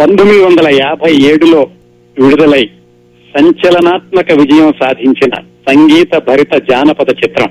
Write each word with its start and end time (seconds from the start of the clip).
పంతొమ్మిది 0.00 0.42
వందల 0.42 0.68
యాభై 0.80 1.12
ఏడులో 1.12 1.60
విడుదలై 2.18 2.64
సంచలనాత్మక 3.34 4.32
విజయం 4.32 4.72
సాధించిన 4.82 5.34
సంగీత 5.68 6.22
భరిత 6.28 6.54
జానపద 6.70 7.10
చిత్రం. 7.10 7.48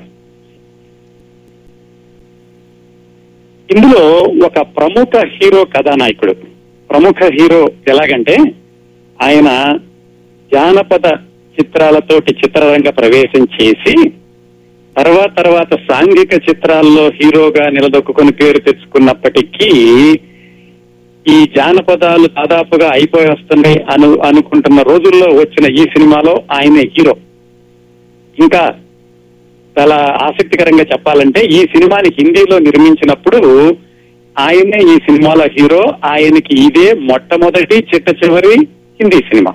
ఇందులో 3.70 4.04
ఒక 4.46 4.60
ప్రముఖ 4.60 5.24
హీరో 5.24 5.64
కథానాయకుడు. 5.64 6.32
ప్రముఖ 6.90 7.16
హీరో 7.24 7.68
ఎలాగంటే 7.88 8.36
ఆయన 9.22 9.78
జానపద 10.52 11.06
చిత్రాలతోటి 11.60 12.32
చిత్రరంగ 12.32 12.90
ప్రవేశం 12.90 13.48
చేసి 13.60 14.08
తర్వాత 14.96 15.36
తర్వాత 15.36 15.74
సాంఘిక 15.74 16.34
చిత్రాల్లో 16.48 17.08
హీరోగా 17.08 17.70
నిలదొక్కుని 17.70 18.32
పేరు 18.32 18.58
తెచ్చుకున్నప్పటికీ 18.58 19.70
ఈ 21.28 21.46
జానపదాలు 21.56 22.26
దాదాపుగా 22.26 22.90
అయిపోయి 22.92 23.30
వస్తున్నాయి 23.30 23.84
అను 23.90 24.18
అనుకుంటున్న 24.18 24.82
రోజుల్లో 24.82 25.26
వచ్చిన 25.34 25.72
ఈ 25.72 25.84
సినిమాలో 25.84 26.42
ఆయనే 26.52 26.80
హీరో. 26.80 27.14
ఇంకా 28.38 28.74
చాలా 29.78 29.96
ఆసక్తికరంగా 29.96 30.84
చెప్పాలంటే 30.92 31.40
ఈ 31.46 31.62
సినిమాని 31.62 32.08
హిందీలో 32.18 32.58
నిర్మించినప్పుడు 32.58 33.76
ఆయనే 34.38 34.94
ఈ 34.94 34.96
సినిమాలో 34.96 35.44
హీరో 35.44 35.82
ఆయనకి 36.04 36.54
ఇదే 36.66 36.92
మొట్టమొదటి 36.92 37.86
చిట్ట 37.94 38.24
చివరి 38.24 38.54
హిందీ 39.00 39.16
సినిమా. 39.16 39.52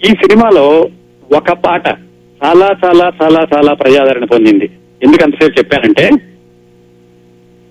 ఈ 0.00 0.08
సినిమాలో 0.08 0.88
ఒక 1.36 1.52
పాట 1.52 1.88
చాలా 2.44 2.68
చాలా 2.84 3.12
చాలా 3.22 3.46
చాలా 3.54 3.74
ప్రజాదరణ 3.74 4.24
పొందింది. 4.24 4.70
ఎందుకు 5.02 5.24
అంతసేపు 5.24 5.58
చెప్పానంటే 5.58 6.10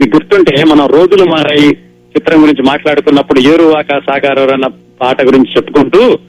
మీకు 0.02 0.16
గుర్తుంటే 0.16 0.64
మనం 0.64 0.86
రోజులు 0.88 1.26
మారాయి 1.26 1.78
చిత్రం 2.18 2.42
గురించి 2.42 2.64
మాట్లాడుకున్నప్పుడు 2.64 3.40
ఏరువాక 3.40 4.02
సాగారు 4.10 4.52
అన్న 4.52 4.68
పాట 5.02 5.22
గురించి 5.22 5.52
చెప్పుకుంటూ 5.58 6.20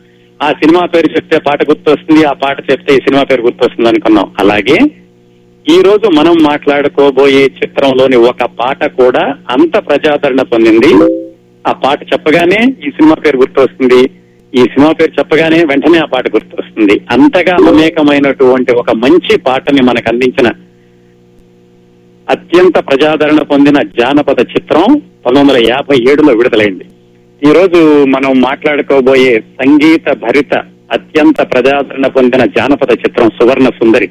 ఆ 0.42 0.52
సినిమా 0.52 0.86
పేరు 0.86 1.06
చెప్తే 1.06 1.38
పాట 1.38 1.62
గుర్తొస్తుంది 1.70 2.24
ఆ 2.24 2.32
పాట 2.32 2.70
చెప్తే 2.70 2.94
ఈ 2.94 2.96
సినిమా 2.96 3.22
పేరు 3.22 3.42
గుర్తొస్తుంది 3.42 3.88
అనుకున్నాం. 3.88 4.30
అలాగే 4.38 4.78
ఈ 5.68 5.82
రోజు 5.82 6.10
మనం 6.10 6.32
మాట్లాడుకోబోయే 6.42 7.44
చిత్రంలోని 7.44 8.16
ఒక 8.16 8.44
పాట 8.44 8.84
కూడా 8.84 9.34
అంత 9.50 9.76
ప్రజాదరణ 9.86 10.42
పొందింది. 10.42 10.94
ఆ 11.66 11.72
పాట 11.72 12.02
చెప్పగానే 12.02 12.66
ఈ 12.86 12.90
సినిమా 12.90 13.14
పేరు 13.14 13.36
గుర్తొస్తుంది. 13.36 14.00
ఈ 14.54 14.62
సినిమా 14.62 14.92
పేరు 14.92 15.12
చెప్పగానే 15.18 15.64
వెంటనే 15.64 15.98
ఆ 15.98 16.04
పాట 16.04 16.28
గుర్తొస్తుంది. 16.28 17.00
అంతగా 17.10 17.54
అనేకమైనటువంటి 17.68 18.72
ఒక 18.72 18.90
మంచి 18.90 19.38
పాటని 19.38 19.82
మనకు 19.82 20.08
అందించిన 20.08 20.52
అత్యంత 22.32 22.78
ప్రజాదరణ 22.78 23.38
పొందిన 23.38 23.82
జానపద 23.82 24.40
చిత్రం 24.40 25.02
పంతొమ్మిది 25.26 25.58
వందల 25.58 25.68
యాభై 25.68 25.96
ఏడులో 26.10 26.32
విడుదలైంది. 26.32 26.84
ఈ 27.48 27.52
రోజు 27.52 28.04
మనం 28.04 28.40
మాట్లాడుకోబోయే 28.40 29.40
సంగీత 29.40 30.12
భరిత 30.12 30.54
అత్యంత 30.92 31.52
ప్రజాదరణ 31.52 32.06
పొందిన 32.06 32.44
జానపద 32.44 32.90
చిత్రం 32.92 33.28
సువర్ణ 33.28 33.64
సుందరి. 33.64 34.08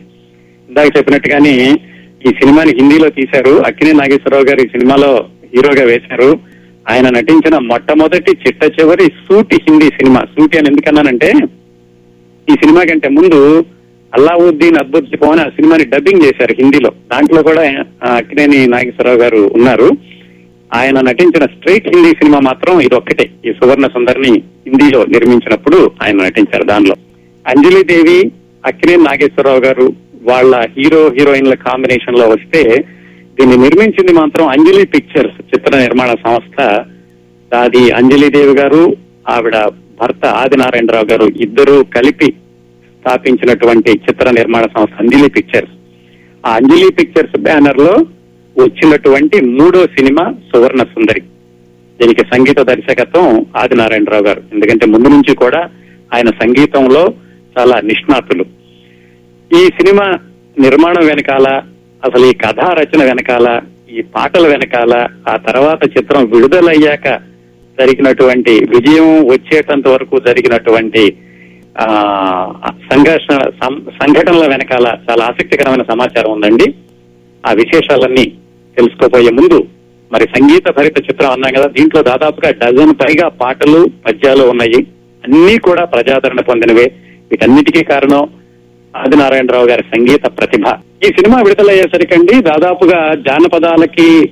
ఇందాక 0.70 0.98
చెప్పినట్టుగానే 0.98 1.56
ఈ 2.28 2.30
సినిమాని 2.30 2.74
హిందీలో 2.76 3.10
తీశారు. 3.10 3.66
అక్కినే 3.66 3.92
నాగేశ్వరరావు 3.92 4.44
గారు 4.44 4.60
ఈ 4.60 4.68
సినిమాలో 4.68 5.26
హీరోగా 5.56 5.86
వేశారు. 5.86 6.40
ఆయన 6.90 7.10
నటించిన 7.10 7.58
మొట్టమొదటి 7.58 8.32
చిట్ట 8.32 8.80
చివరి 8.80 9.06
సూటి 9.06 9.56
హిందీ 9.56 9.88
సినిమా 9.88 10.22
సూటి 10.22 10.58
అని 10.58 10.68
ఎందుకన్నానంటే 10.68 11.32
ఈ 12.50 12.54
సినిమా 12.54 12.84
కంటే 12.84 13.10
ముందు 13.10 13.66
అల్లావుద్దీన్ 14.16 14.78
అద్భుత్ 14.78 15.10
దీపం 15.10 15.30
అని 15.30 15.42
ఆ 15.42 15.50
సినిమాని 15.50 15.86
డబ్బింగ్ 15.86 16.24
చేశారు 16.24 16.54
హిందీలో. 16.60 16.92
దాంట్లో 17.12 17.44
కూడా 17.44 17.64
అక్కినేని 18.16 18.68
నాగేశ్వరరావు 18.68 19.18
గారు 19.18 19.52
ఉన్నారు. 19.54 19.90
ఆయన 20.74 21.02
నటించిన 21.02 21.46
స్ట్రైట్ 21.46 21.88
హిందీ 21.88 22.12
సినిమా 22.12 22.40
మాత్రం 22.40 22.80
ఇది 22.80 22.96
ఒక్కటే 22.96 23.30
ఈ 23.46 23.52
సువర్ణ 23.52 23.88
సుందరిని 23.88 24.34
హిందీలో 24.68 25.06
నిర్మించినప్పుడు 25.06 25.92
ఆయన 26.04 26.18
నటించారు 26.24 26.64
దానిలో. 26.64 26.96
అంజలి 27.48 27.84
దేవి 27.84 28.32
అక్కినేని 28.66 29.04
నాగేశ్వరరావు 29.04 29.60
గారు 29.60 29.94
వాళ్ళ 30.24 30.56
హీరో 30.78 31.02
హీరోయిన్ల 31.08 31.54
కాంబినేషన్లో 31.54 32.28
వస్తే 32.30 32.62
దీన్ని 33.40 33.58
నిర్మించింది 33.58 34.14
మాత్రం 34.14 34.48
అంజలి 34.48 34.86
పిక్చర్స్ 34.86 35.38
చిత్ర 35.52 35.78
నిర్మాణ 35.78 36.08
సంస్థ. 36.08 36.62
అది 37.52 37.92
అంజలి 37.92 38.30
దేవి 38.30 38.54
గారు 38.56 38.96
ఆవిడ 39.30 39.58
భర్త 40.02 40.26
ఆదినారాయణరావు 40.26 41.06
గారు 41.06 41.26
ఇద్దరు 41.42 41.86
కలిపి 41.96 42.34
స్థాపించినటువంటి 43.02 43.92
చిత్ర 43.92 44.32
నిర్మాణ 44.32 44.64
సంస్థ 44.64 44.96
అంజలి 45.00 45.30
పిక్చర్స్. 45.30 45.72
ఆ 46.46 46.56
అంజలి 46.56 46.92
పిక్చర్స్ 46.92 47.40
బ్యానర్లో 47.40 48.06
వచ్చినటువంటి 48.62 49.46
మూడో 49.46 49.86
సినిమా 49.86 50.36
సువర్ణ 50.54 50.84
సుందరి. 50.84 51.22
దీనికి 52.02 52.22
సంగీత 52.22 52.60
దర్శకత్వం 52.60 53.46
ఆదినారాయణరావు 53.58 54.24
గారు. 54.24 54.42
ఎందుకంటే 54.54 54.86
ముందు 54.86 55.08
నుంచి 55.08 55.36
కూడా 55.36 55.70
ఆయన 56.14 56.30
సంగీతంలో 56.30 57.14
చాలా 57.58 57.82
నిష్ణాతులు. 57.82 58.46
ఈ 59.54 59.68
సినిమా 59.68 60.20
నిర్మాణం 60.60 61.08
వెనకాల 61.08 61.62
అసలు 62.06 62.26
ఈ 62.26 62.34
కథా 62.34 62.74
రచన 62.74 63.04
వెనకాల 63.04 63.62
ఈ 63.98 64.02
పాటల 64.02 64.48
వెనకాల 64.48 65.08
ఆ 65.30 65.38
తర్వాత 65.38 65.98
చిత్రం 65.98 66.26
విడుదలయ్యాక 66.26 67.08
జరిగినటువంటి 67.80 68.52
విజయం 68.52 69.26
వచ్చేటంత 69.26 69.88
వరకు 69.88 70.20
జరిగినటువంటి 70.20 71.18
సంఘర్షణ 72.94 73.50
సం- 73.64 73.90
సంఘటనల 73.90 74.48
వెనకాల 74.48 74.98
చాలా 75.12 75.26
ఆసక్తికరమైన 75.26 75.84
సమాచారం 75.84 76.32
ఉందండి. 76.32 76.74
ఆ 77.46 77.52
విశేషాలన్నీ 77.52 78.26
తెలుసుకోబోయే 78.78 79.30
ముందు 79.30 79.68
మరి 80.12 80.24
సంగీత 80.24 80.70
భరిత 80.78 80.98
చిత్రం 80.98 81.32
అన్నాం 81.32 81.54
కదా 81.54 81.68
దీంట్లో 81.68 82.04
దాదాపుగా 82.04 82.52
డజన్ 82.52 82.94
పైగా 82.94 83.28
పాటలు 83.28 83.88
పద్యాలు 84.06 84.44
ఉన్నాయి. 84.44 84.88
అన్నీ 85.24 85.58
కూడా 85.58 85.86
ప్రజాదరణ 85.86 86.42
పొందినవే. 86.42 86.92
వీటన్నిటికీ 87.32 87.84
కారణం 87.84 88.30
ఆదినారాయణరావు 88.98 89.68
గారి 89.68 89.84
సంగీత 89.84 90.24
ప్రతిభ. 90.24 90.66
ఈ 91.04 91.08
సినిమా 91.08 91.42
విడుదలయ్యేసరికండి 91.42 92.42
దాదాపుగా 92.42 93.14
జానపదాలకి 93.28 94.28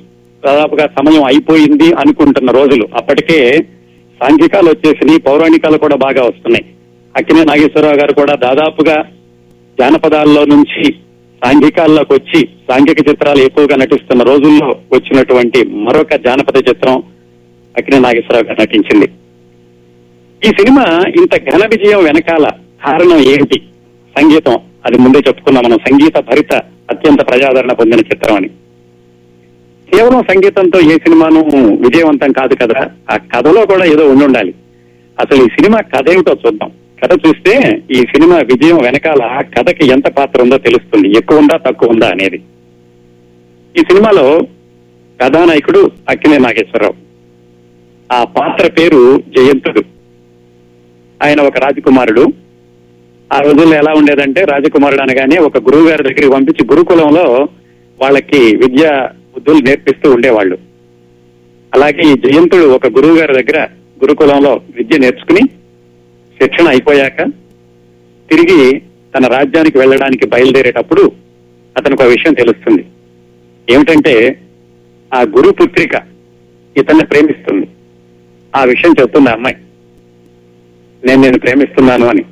దాదాపుగా 0.46 0.88
సమయం 0.88 1.24
అయిపోయింది 1.24 1.94
అనుకుంటున్న 1.94 2.52
రోజులు. 2.52 2.88
అప్పటికే 2.96 3.58
సాంఘికాలు 4.24 4.70
వచ్చేసినాయి 4.70 5.20
పౌరాణికాలు 5.20 5.78
కూడా 5.78 5.96
బాగా 5.96 6.24
వస్తున్నాయి. 6.24 6.66
అక్కినే 7.18 7.44
నాగేశ్వరరావు 7.44 7.96
గారు 7.96 8.14
కూడా 8.14 8.36
దాదాపుగా 8.36 9.04
జానపదాల్లో 9.80 10.46
నుంచి 10.46 10.84
సాంఘికాల్లోకి 11.44 12.14
వచ్చి 12.14 12.46
సాంఘిక 12.46 13.10
చిత్రాలు 13.10 13.40
ఎక్కువగా 13.40 13.76
నటిస్తున్న 13.76 14.24
రోజుల్లో 14.24 14.76
వచ్చినటువంటి 14.94 15.64
మరొక 15.64 16.16
జానపద 16.16 16.70
చిత్రం 16.70 17.04
అక్కినే 17.78 18.00
నాగేశ్వరరావు 18.00 18.46
గారు 18.46 18.62
నటించింది. 18.62 19.06
ఈ 20.46 20.48
సినిమా 20.48 21.04
ఇంత 21.22 21.36
ఘన 21.36 21.66
విజయం 21.66 22.04
వెనకాల 22.04 22.50
కారణం 22.86 23.18
ఏంటి? 23.18 23.60
సంగీతం. 24.22 24.58
అది 24.86 24.98
ముందే 24.98 25.18
చెప్పుకున్నాం 25.28 25.64
మనం. 25.66 25.78
సంగీత 25.78 26.18
భరిత 26.18 26.54
అత్యంత 26.90 27.28
ప్రజాదరణ 27.28 27.72
పొందిన 27.72 28.00
చిత్రం 28.00 28.36
అని 28.36 28.50
కేవలం 29.94 30.24
సంగీతంతో 30.24 30.80
ఏ 30.80 30.96
సినిమాను 30.96 31.40
విజయవంతం 31.76 32.32
కాదు 32.32 32.56
కదా 32.56 32.92
ఆ 33.12 33.18
కథలో 33.18 33.66
కూడా 33.66 33.86
ఏదో 33.86 34.10
ఉండి 34.10 34.26
ఉండాలి 34.26 34.54
అసలు 35.20 35.44
ఈ 35.44 35.48
సినిమా 35.48 35.82
కథ 35.82 36.10
ఏమిటో 36.10 36.38
చూద్దాం. 36.46 36.72
కథ 37.04 37.14
చూస్తే 37.14 37.82
ఈ 37.92 37.96
సినిమా 37.96 38.38
విజయం 38.38 38.78
వెనకాల 38.78 39.42
కథకి 39.58 39.88
ఎంత 39.88 40.08
పాత్ర 40.08 40.42
ఉందో 40.42 40.58
తెలుస్తుంది. 40.58 41.18
ఎక్కువ 41.18 41.38
ఉందా 41.38 41.58
తక్కువ 41.58 41.90
ఉందా 41.90 42.10
అనేది. 42.10 42.38
ఈ 43.78 43.80
సినిమాలో 43.80 44.48
కథానాయకుడు 45.22 45.92
అక్కినే 46.10 46.38
నాగేశ్వరరావు. 46.38 46.94
ఆ 48.14 48.24
పాత్ర 48.24 48.68
పేరు 48.68 49.24
జయంతుడు. 49.38 49.82
ఆయన 51.24 51.42
ఒక 51.42 51.58
రాజకుమారుడు. 51.58 52.34
ఆ 53.34 53.40
రోజుల్లో 53.40 53.76
ఎలా 53.76 53.94
ఉండేదంటే 53.98 54.42
రాజకుమారుడు 54.42 55.02
అనగానే 55.02 55.38
ఒక 55.38 55.58
గురువు 55.58 55.88
గారి 55.88 56.04
దగ్గరికి 56.04 56.30
పంపించి 56.30 56.68
గురుకులంలో 56.72 57.48
వాళ్ళకి 58.02 58.56
విద్యా 58.56 59.10
బుద్ధులు 59.34 59.60
నేర్పిస్తూ 59.60 60.12
ఉండేవాళ్ళు. 60.12 60.58
అలాగే 61.74 62.02
ఈ 62.02 62.14
జయంతుడు 62.16 62.70
ఒక 62.70 62.88
గురువు 62.88 63.16
గారి 63.16 63.44
దగ్గర 63.44 63.64
గురుకులంలో 64.04 64.62
విద్య 64.76 64.98
నేర్చుకుని 64.98 65.42
శిక్షణ 66.42 66.68
అయిపోయాక 66.68 67.24
తిరిగి 68.30 68.82
తన 69.18 69.28
రాజ్యానికి 69.28 69.78
వెళ్ళడానికి 69.78 70.28
బయలుదేరేటప్పుడు 70.28 71.12
అతనికి 71.78 72.02
ఒక 72.02 72.08
విషయం 72.08 72.34
తెలుస్తుంది. 72.34 72.86
ఏమిటంటే 73.70 74.42
ఆ 75.14 75.22
గురు 75.22 75.52
పుత్రిక 75.52 75.92
ఇతన్ని 76.78 77.06
ప్రేమిస్తుంది. 77.06 77.68
ఆ 78.56 78.64
విషయం 78.64 78.96
చెప్తుంది 79.02 79.30
అమ్మాయి. 79.30 79.58
నేను 81.08 81.22
నేను 81.22 81.40
ప్రేమిస్తున్నాను 81.40 82.06
అని. 82.06 82.24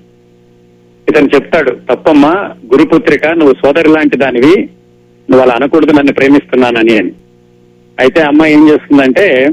ఇతను 1.09 1.29
చెప్తాడు 1.35 1.71
తప్పమ్మా 1.89 2.55
గురుపుత్రిక 2.73 3.27
నువ్వు 3.27 3.55
సోదరి 3.65 3.89
లాంటి 3.89 4.17
దానివి 4.17 4.69
నువ్వు 5.29 5.39
అలా 5.39 5.53
అనకూడదు 5.53 5.91
నన్ను 5.91 6.13
ప్రేమిస్తున్నానని 6.13 6.97
అని. 6.97 7.11
అయితే 7.99 8.21
అమ్మాయి 8.21 8.53
ఏం 8.53 8.69
చేస్తుందంటే 8.69 9.49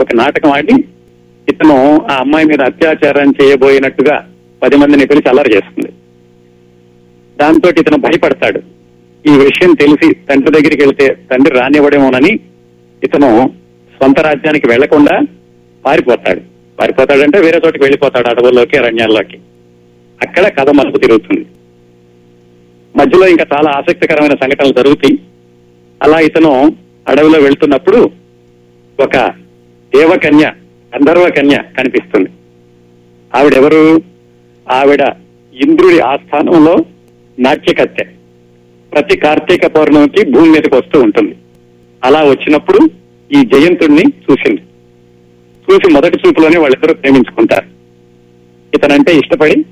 ఒక 0.00 0.06
నాటకం 0.14 0.50
ఆడి 0.50 0.72
ఇతను 1.48 2.06
ఆ 2.10 2.14
అమ్మాయి 2.14 2.46
మీద 2.46 2.60
అత్యాచారం 2.60 3.34
చేయబోయినట్టుగా 3.42 4.28
పది 4.62 4.76
మందిని 4.76 5.06
పిలిచి 5.06 5.28
అల్లరి 5.28 5.56
చేస్తుంది. 5.56 5.92
దాంతో 7.36 7.70
ఇతను 7.70 7.96
భయపడతాడు. 7.96 8.60
ఈ 9.26 9.38
విషయం 9.38 9.74
తెలిసి 9.74 10.14
తండ్రి 10.14 10.60
దగ్గరికి 10.60 10.82
వెళ్తే 10.82 11.16
తండ్రి 11.30 11.58
రానివ్వడేమోనని 11.58 12.40
ఇతను 13.04 13.50
సొంత 14.02 14.20
రాజ్యానికి 14.20 14.68
వెళ్ళకుండా 14.68 15.20
పారిపోతాడు. 15.84 16.40
పారిపోతాడంటే 16.80 17.38
వేరే 17.38 17.60
చోటికి 17.66 17.84
వెళ్ళిపోతాడు 17.84 18.28
అడవుల్లోకి 18.28 18.76
అరణ్యాల్లోకి. 18.76 19.38
అక్కడ 20.22 20.48
కథ 20.48 20.70
మలుపు 20.70 20.98
తిరుగుతుంది. 20.98 21.46
మధ్యలో 22.96 23.28
ఇంకా 23.28 23.46
చాలా 23.54 23.70
ఆసక్తికరమైన 23.70 24.34
సంఘటనలు 24.34 24.72
జరుగుతాయి. 24.72 25.18
అలా 26.02 26.20
ఇతను 26.20 26.76
అడవిలో 27.08 27.38
వెళ్తున్నప్పుడు 27.38 28.10
ఒక 29.00 29.16
దేవకన్య 29.96 30.52
గంధర్వ 30.96 31.30
కన్య 31.30 31.62
కనిపిస్తుంది. 31.78 32.30
ఆవిడెవరు? 33.34 34.02
ఆవిడ 34.70 35.00
ఇంద్రుడి 35.64 36.00
ఆస్థానంలో 36.00 36.76
నాట్యకత్తె 37.38 38.04
ప్రతి 38.92 39.16
కార్తీక 39.16 39.66
పౌర్ణమికి 39.66 40.30
భూమి 40.30 40.50
మీదకి 40.50 40.74
వస్తూ 40.74 41.00
ఉంటుంది. 41.00 41.36
అలా 42.04 42.24
వచ్చినప్పుడు 42.24 42.90
ఈ 43.32 43.44
జయంతుడిని 43.44 44.02
చూసింది. 44.02 44.60
చూసి 45.70 45.92
మొదటి 45.92 46.18
చూపులోనే 46.26 46.58
వాళ్ళిద్దరూ 46.58 46.94
ప్రేమించుకుంటారు. 46.94 47.66
ఇతనంటే 48.76 49.12
ఇష్టపడి 49.12 49.64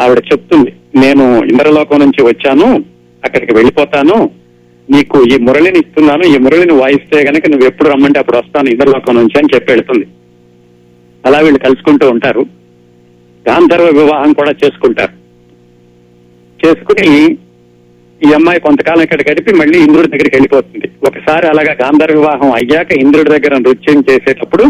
ఆవిడ 0.00 0.22
చెప్తుంది 0.32 0.72
నేను 0.98 1.44
ఇంద్రలోకం 1.44 1.98
నుంచి 1.98 2.22
వచ్చాను 2.22 2.84
అక్కడికి 3.24 3.54
వెళ్ళిపోతాను. 3.54 4.30
నీకు 4.90 5.24
ఈ 5.24 5.36
మురళిని 5.38 5.78
ఇస్తున్నాను. 5.78 6.22
ఈ 6.22 6.38
మురళిని 6.38 6.72
వాయిస్తే 6.72 7.26
గనక 7.26 7.48
నువ్వు 7.48 7.66
ఎప్పుడు 7.66 7.88
రమ్మంటే 7.88 8.18
అప్పుడు 8.18 8.36
వస్తాను 8.36 8.68
ఇంద్రలోకం 8.68 9.14
నుంచి 9.14 9.38
అని 9.38 9.48
చెప్పి 9.54 9.72
వెళ్తుంది. 9.72 10.06
అలా 11.28 11.38
వీళ్ళు 11.38 11.58
కలుసుకుంటూ 11.58 12.10
ఉంటారు. 12.10 12.40
గాంధర్వ 13.48 13.84
వివాహం 13.84 14.32
కూడా 14.32 14.50
చేసుకుంటారు. 14.50 15.12
చేసుకుని 16.66 17.32
ఈ 18.28 18.32
అమ్మాయి 18.32 18.60
కొంతకాలం 18.60 19.02
ఇక్కడ 19.02 19.22
గడిపి 19.30 19.52
మళ్ళీ 19.52 19.78
ఇంద్రుడి 19.78 20.08
దగ్గరికి 20.08 20.36
వెళ్ళిపోతుంది. 20.36 20.90
ఒకసారి 21.06 21.46
అలాగా 21.46 21.76
గాంధర్వ 21.82 22.14
వివాహం 22.14 22.52
అయ్యాక 22.52 22.92
ఇంద్రుడి 22.92 23.30
దగ్గర 23.30 23.58
నృత్యం 23.58 24.04
చేసేటప్పుడు 24.10 24.64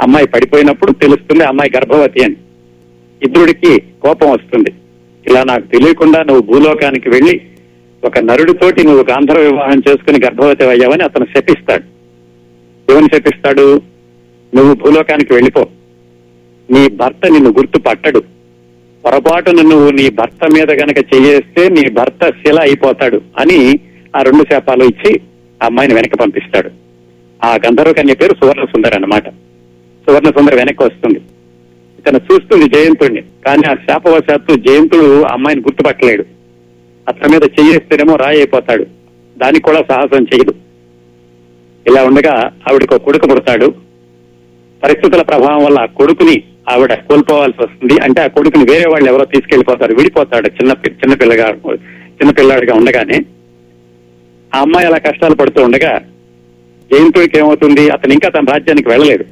అమ్మాయి 0.00 0.26
పడిపోయినప్పుడు 0.26 0.92
తెలుస్తుంది 0.92 1.44
అమ్మాయి 1.44 1.70
గర్భవతి 1.76 2.24
అని. 2.24 2.36
ఇంద్రుడికి 3.22 3.82
కోపం 4.02 4.30
వస్తుంది. 4.30 4.72
ఇలా 5.26 5.44
నాకు 5.44 5.66
తెలియకుండా 5.66 6.22
నువ్వు 6.22 6.42
భూలోకానికి 6.42 7.08
వెళ్ళి 7.08 7.40
ఒక 8.04 8.18
నరుడితోటి 8.18 8.84
నువ్వు 8.84 9.06
గాంధర్వ 9.10 9.40
వివాహం 9.40 9.82
చేసుకుని 9.88 10.20
గర్భవతి 10.24 10.64
అయ్యావని 10.64 11.04
అతను 11.04 11.26
శపిస్తాడు. 11.38 11.82
ఏమని 12.92 13.06
శపిస్తాడు? 13.06 13.82
నువ్వు 14.54 14.74
భూలోకానికి 14.74 15.32
వెళ్ళిపో. 15.32 15.66
నీ 16.70 16.88
భర్త 16.88 17.26
నిన్ను 17.26 17.50
గుర్తు 17.50 17.78
పట్టడు 17.78 18.22
పొరపాటున 19.04 19.62
నువ్వు 19.62 19.90
నీ 19.90 20.10
భర్త 20.10 20.46
మీద 20.54 20.70
గనక 20.70 20.98
చేయేస్తే 20.98 21.68
నీ 21.68 21.90
భర్త 21.90 22.30
శిల 22.30 22.58
అయిపోతాడు 22.60 23.20
అని 23.38 23.80
ఆ 24.16 24.22
రెండు 24.22 24.44
శాపాలు 24.50 24.84
ఇచ్చి 24.84 25.20
ఆ 25.62 25.66
అమ్మాయిని 25.66 25.94
వెనక 25.94 26.14
పంపిస్తాడు. 26.20 26.70
ఆ 27.44 27.54
గంధర్వ 27.54 27.92
కన్య 27.92 28.14
పేరు 28.14 28.34
సువర్ణ 28.34 28.64
సుందర్ 28.64 28.94
అన్నమాట. 28.94 29.28
సువర్ణ 30.06 30.30
సుందర్ 30.30 30.54
వెనక్కి 30.54 30.82
వస్తుంది. 30.82 31.20
ఇతను 31.98 32.20
చూస్తుంది 32.32 32.68
జయంతుడిని 32.68 33.20
కానీ 33.20 33.68
ఆ 33.68 33.74
శాపవశాత్తు 33.74 34.54
జయంతుడు 34.56 35.22
అమ్మాయిని 35.22 35.62
గుర్తుపట్టలేడు. 35.62 36.24
అతని 37.08 37.32
మీద 37.32 37.42
చేయేస్తేనేమో 37.42 38.16
రాయి 38.16 38.38
అయిపోతాడు. 38.38 38.86
దానికి 39.38 39.62
కూడా 39.62 39.84
సాహసం 39.88 40.26
చేయదు 40.34 40.54
ఇలా 41.86 42.04
ఉండగా 42.04 42.52
ఆవిడకు 42.70 42.98
కొడుకు 42.98 43.26
పుడతాడు. 43.28 43.89
పరిస్థితుల 44.82 45.22
ప్రభావం 45.22 45.64
వల్ల 45.64 45.78
ఆ 45.78 45.84
కొడుకుని 45.84 46.42
ఆవిడ 46.68 46.94
కోల్పోవాల్సి 46.94 47.62
వస్తుంది. 47.62 48.00
అంటే 48.02 48.20
ఆ 48.22 48.26
కొడుకుని 48.26 48.64
వేరే 48.70 48.84
వాళ్ళు 48.90 49.08
ఎవరో 49.08 49.24
తీసుకెళ్ళిపోతారు 49.24 49.94
విడిపోతాడు 49.94 50.48
చిన్న 50.48 50.74
చిన్న 50.86 51.14
పిల్లగా 51.14 51.48
చిన్న 52.04 52.30
పిల్లాడిగా 52.30 52.74
ఉండగానే. 52.74 53.18
ఆ 54.54 54.60
అమ్మాయి 54.60 54.86
అలా 54.86 54.98
కష్టాలు 54.98 55.34
పడుతూ 55.34 55.62
ఉండగా 55.62 56.00
జయంతుడికి 56.92 57.38
ఏమవుతుంది? 57.38 57.90
అతను 57.90 58.12
ఇంకా 58.12 58.28
తన 58.28 58.44
రాజ్యానికి 58.44 58.88
వెళ్ళలేదు. 58.88 59.24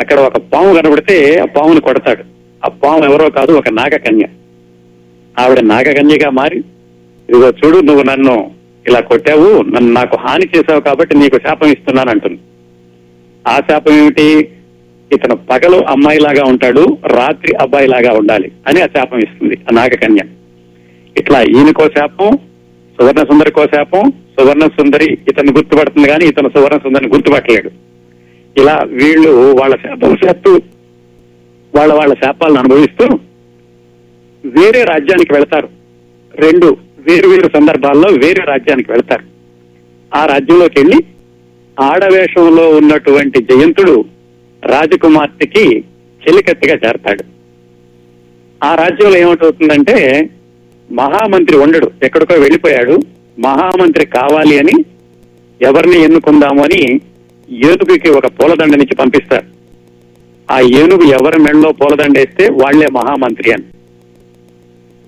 అక్కడ 0.00 0.18
ఒక 0.18 0.36
పాము 0.36 0.74
కనబడితే 0.74 1.38
ఆ 1.38 1.44
పామును 1.44 1.80
కొడతాడు. 1.80 2.24
ఆ 2.64 2.68
పాము 2.68 3.04
ఎవరో 3.04 3.30
కాదు 3.30 3.52
ఒక 3.52 3.68
నాగకన్య. 3.68 4.26
ఆవిడ 5.38 5.60
నాగకన్యగా 5.60 6.30
మారి 6.30 6.58
ఇదిగో 7.30 7.50
చూడు 7.50 7.78
నువ్వు 7.78 8.02
నన్ను 8.02 8.50
ఇలా 8.86 9.00
కొట్టావు 9.00 9.62
నన్ను 9.62 9.92
నాకు 9.92 10.16
హాని 10.16 10.48
చేశావు 10.56 10.80
కాబట్టి 10.80 11.16
నీకు 11.16 11.38
శాపం 11.38 11.68
ఇస్తున్నాను 11.68 12.10
అంటుంది. 12.10 12.38
ఆ 13.48 13.60
శాపం 13.60 13.92
ఏమిటి? 13.92 14.48
ఇతను 15.12 15.36
పగలు 15.50 15.76
అమ్మాయిలాగా 15.76 16.42
ఉంటాడు 16.44 16.98
రాత్రి 17.04 17.52
అబ్బాయిలాగా 17.60 18.12
ఉండాలి 18.12 18.52
అని 18.68 18.80
ఆ 18.80 18.86
శాపం 18.86 19.18
ఇస్తుంది 19.18 19.58
ఆ 19.70 19.74
నాగకన్య. 19.74 20.22
ఇట్లా 21.18 21.42
ఈయనకో 21.42 21.88
శాపం 21.88 22.30
సువర్ణ 22.98 23.22
సుందరికో 23.22 23.64
శాపం 23.64 24.04
సువర్ణ 24.10 24.66
సుందరి 24.66 25.18
ఇతను 25.28 25.52
గుర్తుపడుతుంది 25.52 26.08
కానీ 26.08 26.24
ఇతను 26.24 26.48
సువర్ణ 26.48 26.78
సుందరిని 26.78 27.12
గుర్తుపట్టలేడు 27.12 27.70
ఇలా 28.56 28.84
వీళ్ళు 28.90 29.32
వాళ్ళ 29.60 29.76
శాపం 29.76 30.16
శాత్తు 30.16 30.62
వాళ్ళ 31.74 31.92
వాళ్ళ 31.92 32.14
శాపాలను 32.14 32.58
అనుభవిస్తూ 32.58 33.06
వేరే 34.44 34.82
రాజ్యానికి 34.82 35.32
వెళతారు. 35.32 35.68
రెండు 36.34 36.76
వేరు 36.98 37.28
వేరు 37.28 37.48
సందర్భాల్లో 37.58 38.08
వేరే 38.08 38.44
రాజ్యానికి 38.44 38.92
వెళతారు. 38.92 39.24
ఆ 40.14 40.26
రాజ్యంలోకి 40.26 40.80
వెళ్ళి 40.80 40.98
ఆడవేషంలో 41.80 42.70
ఉన్నటువంటి 42.70 43.38
జయంతుడు 43.42 44.04
రాజకుమార్తెకి 44.70 45.84
చెలికత్తిగా 46.22 46.74
చేరతాడు. 46.74 47.24
ఆ 48.64 48.74
రాజ్యంలో 48.74 49.18
ఏమిటవుతుందంటే 49.18 50.30
మహామంత్రి 50.92 51.56
ఉండడు. 51.56 51.90
ఎక్కడికో 52.02 52.34
వెళ్ళిపోయాడు. 52.34 52.98
మహామంత్రి 53.38 54.06
కావాలి 54.06 54.58
అని 54.58 54.84
ఎవరిని 55.62 56.02
ఎన్నుకుందాము 56.02 56.64
అని 56.64 57.00
ఏనుగుకి 57.50 58.10
ఒక 58.10 58.26
పూలదండనిచ్చి 58.26 58.94
పంపిస్తారు. 58.94 59.46
ఆ 60.50 60.60
ఏనుగు 60.60 61.02
ఎవరి 61.02 61.38
మెడలో 61.38 61.72
పూలదండ 61.72 62.18
వేస్తే 62.18 62.48
వాళ్ళే 62.52 62.86
మహామంత్రి 62.86 63.52
అని. 63.52 63.62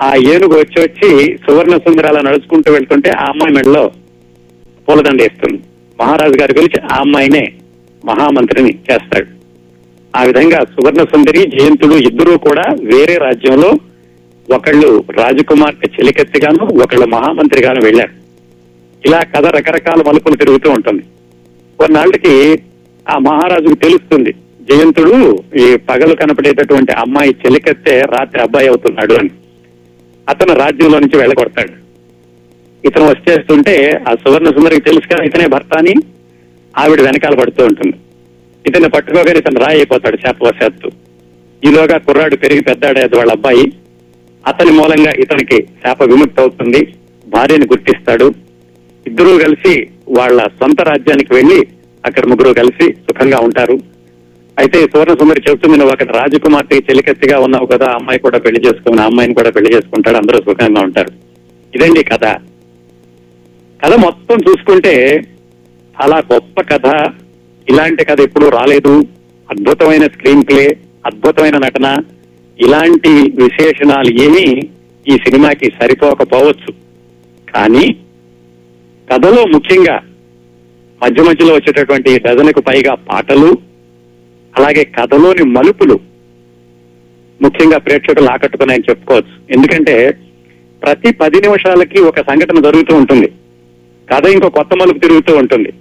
ఆ 0.03 0.15
ఏనుగు 0.15 0.59
వచ్చి 0.59 0.89
వచ్చి 0.89 1.37
సువర్ణ 1.37 1.77
సుందరాల 1.77 2.21
నడుచుకుంటూ 2.21 2.73
వెళ్తుంటే 2.73 3.11
ఆ 3.11 3.25
అమ్మాయి 3.25 3.55
మెడలో 3.55 3.91
పూలదండ 4.89 5.23
వేస్తుంది. 5.23 5.63
మహారాజు 6.01 6.39
గారి 6.41 6.53
గురించి 6.53 6.87
ఆ 6.93 6.97
అమ్మాయినే 6.99 7.53
మహామంత్రిని 8.05 8.71
చేస్తాడు. 8.71 9.42
ఆ 10.17 10.23
విధంగా 10.23 10.59
సువర్ణ 10.59 11.05
సుందరి 11.05 11.51
జయంతుడు 11.59 11.95
ఇద్దరూ 11.95 12.39
కూడా 12.39 12.65
వేరే 12.85 13.17
రాజ్యంలో 13.17 13.71
ఒకళ్ళు 14.55 15.05
రాజకుమార్తె 15.11 15.89
చెలికెత్తిగాను 16.01 16.65
ఒకళ్ళు 16.83 17.07
మహామంత్రిగాను 17.07 17.85
వెళ్ళారు. 17.85 18.11
ఇలా 19.07 19.21
కథ 19.23 19.47
రకరకాల 19.47 20.03
మలుపులు 20.09 20.37
తిరుగుతూ 20.37 20.71
ఉంటుంది. 20.71 21.03
కొన్నాళ్ళకి 21.79 22.63
ఆ 23.11 23.19
మహారాజుకు 23.19 23.75
తెలుస్తుంది 23.75 24.35
జయంతుడు 24.63 25.43
ఈ 25.57 25.77
పగలు 25.77 26.15
కనపడేటటువంటి 26.15 26.93
అమ్మాయి 26.93 27.37
చెలికెత్తే 27.47 28.01
రాత్రి 28.01 28.43
అబ్బాయి 28.43 28.69
అవుతున్నాడు 28.69 29.15
అని. 29.15 29.31
అతను 30.29 30.55
రాజ్యంలో 30.55 30.99
నుంచి 30.99 31.19
వెళ్ళగొడతాడు. 31.19 31.73
ఇతను 32.87 33.09
వచ్చేస్తుంటే 33.09 34.05
ఆ 34.09 34.15
సువర్ణ 34.15 34.47
సుందరికి 34.47 34.81
తెలుసు 34.81 35.15
కదా 35.15 35.25
ఇతనే 35.25 35.47
భర్త 35.47 35.79
అని 35.79 35.95
ఆవిడ 36.79 37.01
వెనకాల 37.01 37.35
పడుతూ 37.35 37.65
ఉంటుంది. 37.65 37.95
ఇతన్ని 38.67 38.89
పట్టుకోగానే 38.89 39.39
ఇతను 39.39 39.61
రాయి 39.61 39.77
అయిపోతాడు 39.77 40.17
శాపవశాత్తు 40.17 40.91
ఈలోగా 41.65 41.99
కుర్రాడు 41.99 42.37
పెరిగి 42.37 42.61
పెద్దాడేది 42.61 43.17
వాళ్ళ 43.17 43.33
అబ్బాయి. 43.33 43.73
అతని 44.47 44.71
మూలంగా 44.71 45.13
ఇతనికి 45.19 45.63
శాప 45.63 46.03
విముక్తి 46.03 46.41
అవుతుంది 46.41 46.95
భార్యని 47.27 47.67
గుర్తిస్తాడు. 47.67 48.35
ఇద్దరూ 49.07 49.39
కలిసి 49.39 49.89
వాళ్ళ 50.09 50.47
సొంత 50.47 50.81
రాజ్యానికి 50.81 51.35
వెళ్ళి 51.35 51.67
అక్కడ 52.07 52.27
ముగ్గురు 52.27 52.55
కలిసి 52.55 52.93
సుఖంగా 52.93 53.39
ఉంటారు. 53.39 53.79
అయితే 54.59 54.87
సువర్ణ 54.87 55.15
సుందరి 55.15 55.43
చెబుతుంది 55.49 55.77
నువ్వు 55.77 55.93
అక్కడ 55.93 56.17
రాజకుమార్తె 56.17 56.77
చెలికత్తిగా 56.77 57.39
ఉన్నావు 57.39 57.67
కదా 57.67 57.87
అమ్మాయి 57.87 58.19
కూడా 58.19 58.39
పెళ్ళి 58.39 58.61
చేసుకుని 58.67 59.01
ఆ 59.01 59.05
అమ్మాయిని 59.05 59.35
కూడా 59.35 59.51
పెళ్ళి 59.51 59.77
చేసుకుంటాడు 59.77 60.17
అందరూ 60.17 60.39
సుఖంగా 60.39 60.81
ఉంటారు. 60.81 61.13
ఇదండి 61.75 62.05
కథ. 62.05 62.25
కథ 63.85 63.95
మొత్తం 63.95 64.37
చూసుకుంటే 64.49 65.25
చాలా 66.03 66.23
గొప్ప 66.33 66.61
కథ. 66.61 66.87
ఇలాంటి 67.69 68.05
కథ 68.05 68.21
ఎప్పుడూ 68.21 68.49
రాలేదు. 68.49 69.05
అద్భుతమైన 69.51 70.07
స్క్రీన్ 70.07 70.45
ప్లే 70.49 70.79
అద్భుతమైన 71.07 71.59
నటన. 71.59 71.99
ఇలాంటి 72.61 73.09
విశేషణాలు 73.43 74.23
ఏమీ 74.23 74.61
ఈ 75.09 75.19
సినిమాకి 75.19 75.73
సరిపోకపోవచ్చు. 75.81 76.73
కానీ 77.53 77.97
కథలో 79.13 79.45
ముఖ్యంగా 79.45 80.01
మధ్య 81.03 81.23
మధ్యలో 81.23 81.55
వచ్చేటటువంటి 81.55 82.19
డజన్కు 82.19 82.61
పైగా 82.61 82.95
పాటలు 82.95 83.59
అలాగే 84.59 84.85
కథలోని 84.85 85.43
మలుపులు 85.43 86.01
ముఖ్యంగా 87.43 87.79
ప్రేక్షకులు 87.79 88.29
ఆకట్టుకున్నాయని 88.29 88.85
చెప్పుకోవచ్చు. 88.91 89.57
ఎందుకంటే 89.57 90.19
ప్రతి 90.83 91.13
పది 91.13 91.41
నిమిషాలకి 91.41 92.01
ఒక 92.01 92.21
సంఘటన 92.21 92.63
జరుగుతూ 92.63 92.97
ఉంటుంది. 92.97 93.33
కథ 94.15 94.25
ఇంకో 94.27 94.49
కొత్త 94.49 94.77
మలుపు 94.77 94.99
తిరుగుతూ 94.99 95.37
ఉంటుంది. 95.37 95.73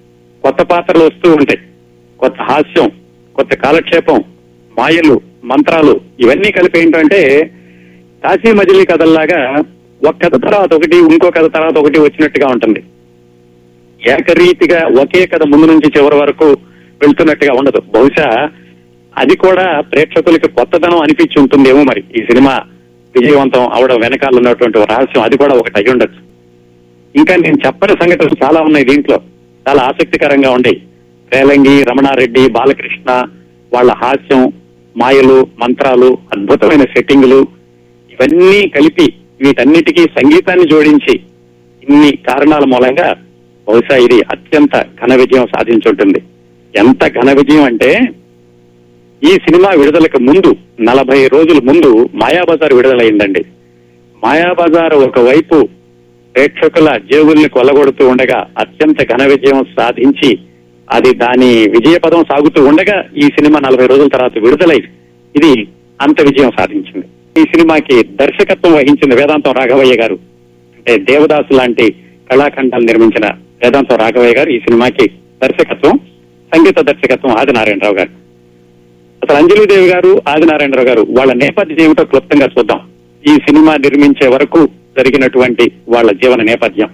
కొత్త 0.44 0.62
పాత్రలు 0.62 1.04
వస్తూ 1.04 1.36
ఉంటాయి. 1.36 1.60
కొత్త 2.22 2.42
హాస్యం 2.42 2.92
కొత్త 3.36 3.56
కాలక్షేపం 3.56 4.24
మాయలు 4.78 5.22
మంత్రాలు 5.44 6.02
ఇవన్నీ 6.20 6.52
కలిపి 6.52 6.80
ఏంటంటే 6.80 7.52
కాశీ 8.24 8.52
మజిలీ 8.52 8.86
కథల్లాగా 8.86 9.64
ఒక 10.08 10.16
కథ 10.24 10.36
తర్వాత 10.44 10.74
ఒకటి 10.74 10.98
ఇంకో 10.98 11.32
కథ 11.32 11.48
తర్వాత 11.54 11.78
ఒకటి 11.78 12.00
వచ్చినట్టుగా 12.00 12.48
ఉంటుంది. 12.48 12.84
ఏకరీతిగా 14.02 14.80
ఒకే 15.02 15.26
కథ 15.26 15.44
ముందు 15.44 15.66
నుంచి 15.66 15.92
చివరి 15.98 16.16
వరకు 16.16 16.46
వెళ్తున్నట్టుగా 17.02 17.54
ఉండదు. 17.54 17.82
బహుశా 17.94 18.50
అది 19.18 19.36
కూడా 19.38 19.82
ప్రేక్షకులకి 19.82 20.48
కొత్తదనం 20.48 21.00
అనిపించి 21.00 21.42
ఉంటుందేమో 21.42 21.84
మరి. 21.84 22.04
ఈ 22.16 22.22
సినిమా 22.26 22.54
విజయవంతం 23.16 23.70
అవడం 23.74 24.00
వెనకాల 24.00 24.36
ఉన్నటువంటి 24.38 24.80
రహస్యం 24.80 25.24
అది 25.24 25.38
కూడా 25.38 25.54
ఒకటి 25.54 25.78
అయి 25.78 25.92
ఉండొచ్చు 25.92 26.22
ఇంకా 27.16 27.36
నేను 27.36 27.58
చెప్పని 27.66 27.92
సంఘటనలు 27.92 28.38
చాలా 28.44 28.62
ఉన్నాయి 28.62 28.86
దీంట్లో. 28.86 29.20
చాలా 29.68 29.82
ఆసక్తికరంగా 29.82 30.52
ఉండేవి 30.52 30.82
రేలంగి 31.32 31.76
రమణారెడ్డి 31.84 32.44
బాలకృష్ణ 32.50 33.10
వాళ్ళ 33.72 33.92
హాస్యం 34.02 34.42
మాయలు 34.96 35.38
మంత్రాలు 35.60 36.10
అద్భుతమైన 36.34 36.86
సెట్టింగులు 36.86 37.42
ఇవన్నీ 38.12 38.62
కలిపి 38.68 39.06
వీటన్నిటికీ 39.42 40.04
సంగీతాన్ని 40.18 40.66
జోడించి 40.70 41.16
ఇన్ని 41.84 42.12
కారణాల 42.28 42.66
మూలంగా 42.66 43.08
బహుశా 43.68 43.96
ఇది 43.98 44.18
అత్యంత 44.34 44.76
ఘన 45.00 45.16
విజయం 45.16 45.46
సాధించుంటుంది. 45.48 46.20
ఎంత 46.74 47.04
ఘన 47.16 47.30
విజయం 47.32 47.64
అంటే 47.64 47.90
ఈ 49.22 49.32
సినిమా 49.46 49.70
విడుదలకు 49.72 50.20
ముందు 50.20 50.52
నలభై 50.80 51.20
రోజుల 51.28 51.60
ముందు 51.64 51.90
మాయాబజార్ 52.14 52.74
విడుదలైందండి 52.74 53.44
మాయాబజార్ 54.24 54.96
ఒకవైపు 55.00 55.58
ప్రేక్షకుల 56.36 56.90
జేబుల్ని 57.10 57.50
కొల్లగొడుతూ 57.50 58.04
ఉండగా 58.08 58.40
అత్యంత 58.58 59.02
ఘన 59.12 59.24
విజయం 59.26 59.62
సాధించి 59.78 60.32
అది 60.92 61.14
దాని 61.14 61.50
విజయపదం 61.68 62.24
సాగుతూ 62.24 62.66
ఉండగా 62.66 63.04
ఈ 63.18 63.22
సినిమా 63.22 63.60
నలభై 63.60 63.86
రోజుల 63.86 64.08
తర్వాత 64.08 64.38
విడుదలై 64.38 64.80
ఇది 65.36 65.68
అంత 66.02 66.22
విజయం 66.22 66.52
సాధించింది. 66.58 67.06
ఈ 67.42 67.44
సినిమాకి 67.44 68.04
దర్శకత్వం 68.04 68.74
వహించిన 68.74 69.16
వేదాంతం 69.16 69.52
రాఘవయ్య 69.52 69.96
గారు 69.96 70.20
అంటే 70.78 70.98
దేవదాసు 70.98 71.54
లాంటి 71.54 71.96
కళాఖండాలు 72.32 72.84
నిర్మించిన 72.84 73.26
వేదాంతం 73.64 73.96
రాఘవయ్య 73.96 74.34
గారు 74.34 74.50
ఈ 74.50 74.60
సినిమాకి 74.60 75.08
దర్శకత్వం 75.44 76.00
సంగీత 76.54 76.80
దర్శకత్వం 76.80 77.32
ఆదినారాయణరావు 77.38 77.96
గారు. 77.96 78.10
అసలు 79.24 79.38
అంజలిదేవి 79.38 79.88
గారు 79.88 80.22
ఆదినారాయణరావు 80.28 80.88
గారు 80.88 81.08
వాళ్ళ 81.10 81.34
నేపథ్యం 81.34 81.82
ఏమిటో 81.82 82.04
క్లుప్తంగా 82.04 82.48
చూద్దాం. 82.58 82.80
ఈ 83.28 83.36
సినిమా 83.36 83.76
నిర్మించే 83.76 84.28
వరకు 84.28 84.66
జరిగినటువంటి 84.98 85.72
వాళ్ళ 85.90 86.12
జీవన 86.12 86.42
నేపథ్యం. 86.42 86.90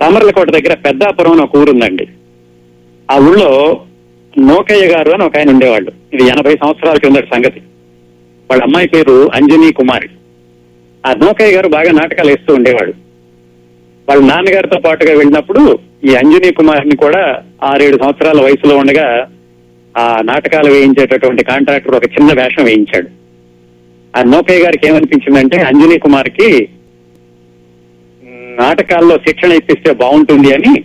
తామర్లకోట 0.00 0.50
దగ్గర 0.50 0.74
పెద్దాపురం 0.74 1.32
అని 1.32 1.42
ఒక 1.42 1.56
ఊరుందండి 1.56 2.06
ఆ 3.10 3.16
ఊళ్ళో 3.18 3.80
నోకయ్య 4.38 4.86
గారు 4.86 5.10
అని 5.10 5.24
ఒక 5.24 5.36
ఆయన 5.38 5.50
ఉండేవాళ్ళు. 5.50 5.92
ఇది 6.14 6.24
ఎనభై 6.24 6.56
సంవత్సరాల 6.56 6.98
కిందటి 6.98 7.28
సంగతి. 7.34 7.60
వాళ్ళ 8.50 8.62
అమ్మాయి 8.62 8.88
పేరు 8.88 9.30
అంజనీ 9.34 9.72
కుమారి. 9.72 10.08
ఆ 11.06 11.12
నోకయ్య 11.12 11.54
గారు 11.54 11.68
బాగా 11.68 11.92
నాటకాలు 11.92 12.28
వేస్తూ 12.28 12.54
ఉండేవాడు 12.54 12.92
వాళ్ళ 14.08 14.24
నాన్నగారితో 14.24 14.80
పాటుగా 14.80 15.12
వెళ్ళినప్పుడు 15.12 15.78
ఈ 16.04 16.14
అంజనీ 16.14 16.52
కుమార్ని 16.52 16.96
కూడా 16.96 17.42
ఆరేడు 17.62 17.98
సంవత్సరాల 17.98 18.40
వయసులో 18.40 18.76
ఉండగా 18.76 19.26
ఆ 19.98 20.20
నాటకాలు 20.24 20.70
వేయించేటటువంటి 20.70 21.44
కాంట్రాక్టర్ 21.44 21.94
ఒక 21.94 22.04
చిన్న 22.04 22.42
వేషం 22.42 22.64
వేయించాడు. 22.64 23.08
ఆ 24.18 24.22
నోకయ్య 24.22 24.64
గారికి 24.64 24.86
ఏమనిపించిందంటే 24.86 25.56
అంజనీ 25.56 25.98
కుమార్కి 25.98 26.68
నాటకాల్లో 28.60 29.18
శిక్షణ 29.18 29.52
ఇప్పిస్తే 29.52 29.92
బాగుంటుంది 29.92 30.54
అని 30.54 30.84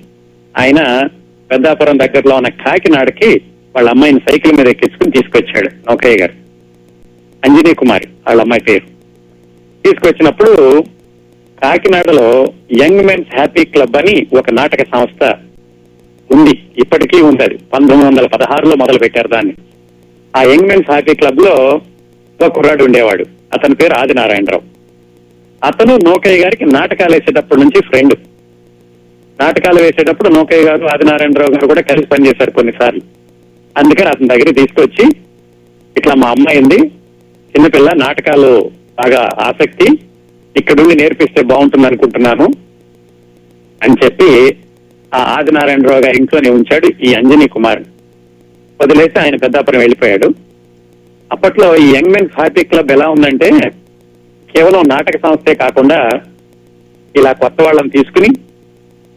ఆయన 0.58 1.08
పెద్దాపురం 1.51 2.00
దగ్గరలో 2.00 2.36
ఉన్న 2.36 2.50
కాకినాడకి 2.50 3.41
వాళ్ళ 3.75 3.89
అమ్మాయిని 3.89 4.20
సైకిల్ 4.32 4.53
మీద 4.53 4.67
ఎక్కించుకుని 4.67 5.12
తీసుకొచ్చాడు 5.12 5.67
నౌకయ్య 5.67 6.17
గారు. 6.17 6.34
అంజనీ 7.46 7.74
కుమారి 7.74 8.08
వాళ్ళ 8.27 8.41
అమ్మాయి 8.41 8.62
పేరు. 8.62 8.86
తీసుకొచ్చినప్పుడు 9.86 10.84
కాకినాడలో 11.63 12.53
యంగ్ 12.82 13.05
మెన్స్ 13.05 13.36
హ్యాపీ 13.36 13.65
క్లబ్ 13.65 13.96
అని 13.96 14.27
ఒక 14.38 14.50
నాటక 14.50 14.84
సంస్థ 14.84 15.36
ఉంది. 16.32 16.63
ఇప్పటికీ 16.77 17.22
ఉంది 17.22 17.44
అది. 17.44 17.58
పంతొమ్మిది 17.58 18.05
వందల 18.05 18.27
పదహారులో 18.27 18.75
మొదలు 18.75 19.00
పెట్టారు 19.00 19.27
దాన్ని. 19.27 19.53
ఆ 20.36 20.41
యంగ్ 20.41 20.67
మెన్స్ 20.67 20.91
హ్యాపీ 20.91 21.15
క్లబ్లో 21.15 21.82
ఒక 22.41 22.48
కుర్రాడు 22.48 22.84
ఉండేవాడు. 22.84 23.25
అతని 23.53 23.75
పేరు 23.75 23.94
ఆదినారాయణరావు. 23.94 24.75
అతను 25.65 25.93
నోకయ్య 26.07 26.41
గారికి 26.43 26.65
నాటకాలు 26.72 27.13
వేసేటప్పటి 27.13 27.62
నుంచి 27.62 27.79
ఫ్రెండ్ 27.81 28.15
నాటకాలు 29.39 29.79
వేసేటప్పుడు 29.81 30.29
నోకయ్య 30.29 30.65
గారు 30.65 30.86
ఆదినారాయణరావు 30.86 31.53
గారు 31.53 31.67
కూడా 31.67 31.81
కలిసి 31.81 32.07
పనిచేశారు 32.07 32.51
కొన్నిసార్లు. 32.51 33.01
అందుకని 33.75 34.10
అతని 34.10 34.27
దగ్గర 34.27 34.50
తీసుకొచ్చి 34.51 35.05
ఇట్లా 35.95 36.13
మా 36.15 36.27
అమ్మాయి 36.29 36.62
ఉంది 36.62 36.79
చిన్నపిల్ల 37.55 37.89
నాటకాలు 37.95 38.51
బాగా 38.98 39.22
ఆసక్తి 39.39 39.88
ఇక్కడుండి 40.55 40.95
నేర్పిస్తే 40.95 41.41
బాగుంటుంది 41.43 41.88
అనుకుంటున్నాను 41.88 42.45
అని 43.81 43.95
చెప్పి 44.03 44.29
ఆ 45.12 45.22
ఆదినారాయణరావు 45.38 46.01
గారి 46.01 46.17
ఇంట్లోనే 46.17 46.50
ఉంచాడు 46.50 46.88
ఈ 47.07 47.12
అంజనీ 47.13 47.48
కుమార్ 47.48 47.81
వదిలేసి 48.79 49.19
ఆయన 49.19 49.36
పెద్దాపురం 49.36 49.79
వెళ్ళిపోయాడు. 49.79 50.27
అప్పట్లో 51.31 51.75
ఈ 51.75 51.86
యంగ్ 51.95 52.13
మెన్స్ 52.15 52.34
హ్యాపీ 52.39 52.63
క్లబ్ 52.63 52.91
ఎలా 52.91 53.07
ఉందంటే 53.10 53.50
కేవలం 54.55 54.83
నాటక 54.88 55.17
సంస్థే 55.17 55.55
కాకుండా 55.55 56.00
ఇలా 57.15 57.31
కొత్త 57.31 57.62
వాళ్ళని 57.62 57.89
తీసుకుని 57.89 58.29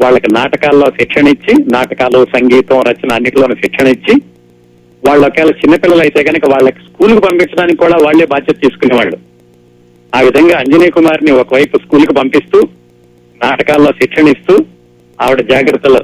వాళ్ళకి 0.00 0.28
నాటకాల్లో 0.33 0.87
శిక్షణ 1.00 1.28
ఇచ్చి 1.28 1.54
నాటకాలు 1.73 2.26
సంగీతం 2.37 2.80
రచన 2.80 3.12
అన్నిటిలోనూ 3.14 3.54
శిక్షణ 3.54 3.87
ఇచ్చి 3.87 4.14
వాళ్ళు 5.07 5.26
ఒకవేళ 5.26 5.50
చిన్నపిల్లలు 5.50 6.00
అయితే 6.00 6.23
కనుక 6.23 6.47
వాళ్ళకి 6.47 6.80
స్కూల్కి 6.87 7.21
పంపించడానికి 7.26 7.78
కూడా 7.78 7.97
వాళ్ళే 8.04 8.25
బాధ్యత 8.25 8.57
తీసుకునేవాళ్ళు. 8.61 9.18
ఆ 10.14 10.21
విధంగా 10.21 10.59
అంజనీ 10.59 10.90
కుమార్ని 10.90 11.30
ఒకవైపు 11.30 11.78
స్కూల్కి 11.78 12.14
పంపిస్తూ 12.14 12.59
నాటకాల్లో 13.42 13.90
శిక్షణ 13.92 14.28
ఇస్తూ 14.28 14.54
ఆవిడ 15.21 15.40
జాగ్రత్తలు 15.50 16.00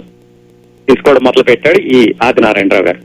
తీసుకోవడం 0.88 1.24
మొదలు 1.24 1.42
పెట్టాడు 1.42 1.78
ఈ 1.78 2.14
ఆదినారాయణరావు 2.22 2.84
గారు. 2.84 3.00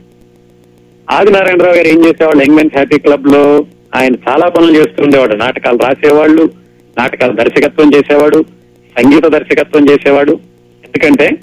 ఆదినారాయణరావు 1.10 1.76
గారు 1.76 1.88
ఏం 1.88 2.04
చేసేవాళ్ళు? 2.04 2.42
యంగ్ 2.42 2.56
మెన్స్ 2.56 2.76
హ్యాపీ 2.76 2.98
క్లబ్లో 2.98 3.66
ఆయన 3.94 4.14
చాలా 4.14 4.48
పనులు 4.48 4.78
చేస్తుండేవాడు 4.78 5.36
నాటకాలు 5.36 5.78
రాసేవాళ్ళు 5.78 6.50
నాటకాలు 6.98 7.32
దర్శకత్వం 7.32 7.94
చేసేవాడు 7.94 8.44
సంగీత 8.98 9.26
దర్శకత్వం 9.26 9.90
చేసేవాడు. 9.90 10.32
ఎందుకంటే 10.84 11.38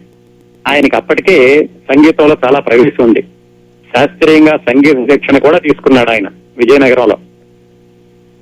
ఆయనకి 0.68 0.96
అప్పటికే 0.96 1.66
సంగీతంలో 1.66 2.38
చాలా 2.46 2.60
ప్రవేశం 2.60 3.04
ఉంది. 3.04 3.22
శాస్త్రీయంగా 3.96 4.58
సంగీత 4.58 5.12
శిక్షణ 5.12 5.38
కూడా 5.38 5.58
తీసుకున్నాడు 5.58 6.10
ఆయన 6.10 6.28
విజయనగరంలో. 6.58 7.18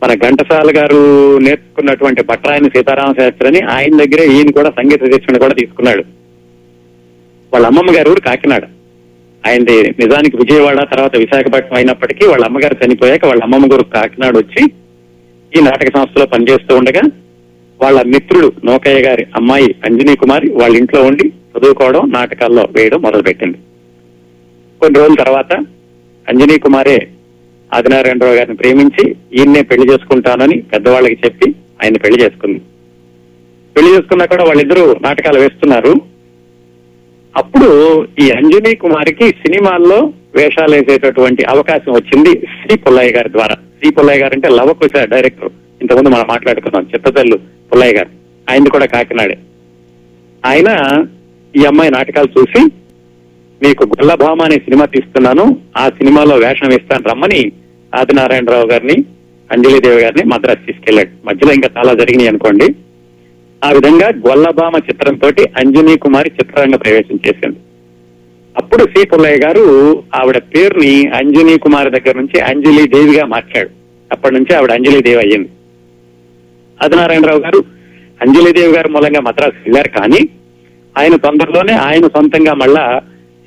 మన 0.04 0.14
ఘంటసాల 0.14 0.72
గారు 0.78 1.38
నేర్చుకున్నటువంటి 1.38 2.24
భట్రాయని 2.24 2.70
సీతారామ 2.70 3.14
శాస్త్రి 3.14 3.48
అని 3.48 3.62
ఆయన 3.62 3.98
దగ్గరే 3.98 4.26
ఈయన 4.26 4.52
కూడా 4.52 4.70
సంగీత 4.70 5.14
శిక్షణ 5.14 5.38
కూడా 5.38 5.54
తీసుకున్నాడు. 5.54 6.04
వాళ్ళ 7.54 7.68
అమ్మమ్మ 7.68 7.98
గారు 7.98 8.20
కాకినాడ. 8.20 8.64
ఆయనది 9.48 9.90
నిజానికి 9.90 10.38
విజయవాడ 10.38 10.88
తర్వాత 10.92 11.16
విశాఖపట్నం 11.16 11.78
అయినప్పటికీ 11.78 12.26
వాళ్ళ 12.28 12.46
అమ్మగారు 12.46 12.86
చనిపోయాక 12.86 13.26
వాళ్ళ 13.26 13.44
అమ్మమ్మ 13.44 13.74
గారు 13.74 13.84
కాకినాడ 13.84 14.38
వచ్చి 14.38 14.64
ఈ 15.58 15.62
నాటక 15.62 15.98
సంస్థలో 15.98 16.26
పనిచేస్తూ 16.26 16.76
ఉండగా 16.76 17.02
వాళ్ళ 17.82 18.02
మిత్రుడు 18.02 18.54
నోకయ్య 18.66 19.02
గారి 19.02 19.28
అమ్మాయి 19.36 19.76
అంజనీ 19.86 20.16
కుమారి 20.16 20.50
వాళ్ళ 20.50 20.78
ఇంట్లో 20.78 21.04
ఉండి 21.04 21.28
చదువుకోవడం 21.28 22.12
నాటకాల్లో 22.12 22.68
వేయడం 22.72 23.02
మొదలుపెట్టింది. 23.02 23.58
కొన్ని 24.82 25.00
రోజుల 25.00 25.24
తర్వాత 25.24 25.54
అంజనీ 26.30 26.60
కుమారే 26.60 27.08
ఆదినారాయణరావు 27.74 28.36
గారిని 28.36 28.56
ప్రేమించి 28.56 29.16
ఈయన్నే 29.34 29.62
పెళ్ళి 29.62 29.92
చేసుకుంటానని 29.92 30.62
పెద్దవాళ్ళకి 30.62 31.18
చెప్పి 31.26 31.56
ఆయన 31.84 31.98
పెళ్ళి 31.98 32.24
చేసుకుంది. 32.24 32.62
పెళ్ళి 33.76 33.96
చేసుకున్నా 33.96 34.26
కూడా 34.26 34.44
వాళ్ళిద్దరూ 34.44 34.96
నాటకాలు 35.02 35.40
వేస్తున్నారు. 35.40 36.15
అప్పుడు 37.38 38.06
ఈ 38.20 38.32
అంజనీ 38.32 38.76
కుమారికి 38.76 39.30
సినిమాల్లో 39.30 40.14
వేషాలు 40.36 40.76
వేసేటటువంటి 40.76 41.44
అవకాశం 41.44 41.92
వచ్చింది 41.92 42.40
శ్రీ 42.40 42.78
పుల్లయ్య 42.78 43.12
గారి 43.12 43.32
ద్వారా. 43.32 43.56
శ్రీ 43.56 43.92
పుల్లయ్య 43.92 44.20
గారు 44.20 44.34
అంటే 44.34 44.50
లవకుశ 44.50 45.06
డైరెక్టర్. 45.06 45.50
ఇంతకుముందు 45.82 46.10
మనం 46.10 46.26
మాట్లాడుకున్నాం 46.30 46.88
చిత్తతల్లు 46.94 47.38
పుల్లయ్య 47.72 47.94
గారు. 47.94 48.08
ఆయన 48.50 48.68
కూడా 48.68 48.86
కాకినాడే. 48.86 49.38
ఆయన 50.46 50.70
ఈ 51.56 51.66
అమ్మాయి 51.66 51.92
నాటకాలు 51.92 52.40
చూసి 52.40 52.66
మీకు 53.62 53.84
గుల్లభామ 53.84 54.42
అనే 54.42 54.56
సినిమా 54.56 54.86
తీస్తున్నాను 54.86 55.58
ఆ 55.78 55.90
సినిమాలో 55.90 56.36
వేషం 56.36 56.70
వేస్తాను 56.70 57.10
రమ్మని 57.10 57.52
ఆదినారాయణరావు 57.96 58.66
గారిని 58.66 59.06
అంజలిదేవి 59.52 60.02
గారిని 60.02 60.24
మద్రాసు 60.24 60.66
తీసుకెళ్ళాడు 60.66 61.28
మధ్యలో 61.28 61.54
ఇంకా 61.54 61.70
చాలా 61.78 61.94
జరిగినాయి 61.94 62.30
అనుకోండి. 62.30 62.76
ఆ 63.66 63.72
విధంగా 63.72 64.08
గొల్లభామ 64.08 64.78
చిత్రంతో 64.78 65.28
అంజనీ 65.58 65.98
కుమారి 65.98 66.32
చిత్రరంగ 66.40 66.76
ప్రవేశం 66.76 67.20
చేసింది. 67.28 67.56
అప్పుడు 68.58 68.84
సి. 68.84 69.06
పుల్లయ్య 69.06 69.38
గారు 69.38 70.04
ఆవిడ 70.16 70.38
పేరుని 70.38 71.08
అంజనీ 71.08 71.58
కుమారి 71.58 71.90
దగ్గర 71.90 72.18
నుంచి 72.18 72.40
అంజలి 72.40 72.88
దేవిగా 72.88 73.26
మార్చాడు. 73.26 73.70
అప్పటి 74.12 74.34
నుంచి 74.36 74.56
ఆవిడ 74.56 74.72
అంజలి 74.72 75.02
దేవి 75.02 75.22
అయ్యింది. 75.22 75.50
ఆదినారాయణరావు 76.84 77.40
గారు 77.40 77.64
అంజలి 78.22 78.54
దేవి 78.54 78.74
గారి 78.74 78.90
మూలంగా 78.90 79.20
మద్రాసు 79.20 79.54
వెళ్ళారు 79.56 79.90
కానీ 79.90 80.30
ఆయన 80.98 81.16
తొందరలోనే 81.16 81.74
ఆయన 81.74 82.08
సొంతంగా 82.08 82.54
మళ్ళా 82.54 83.02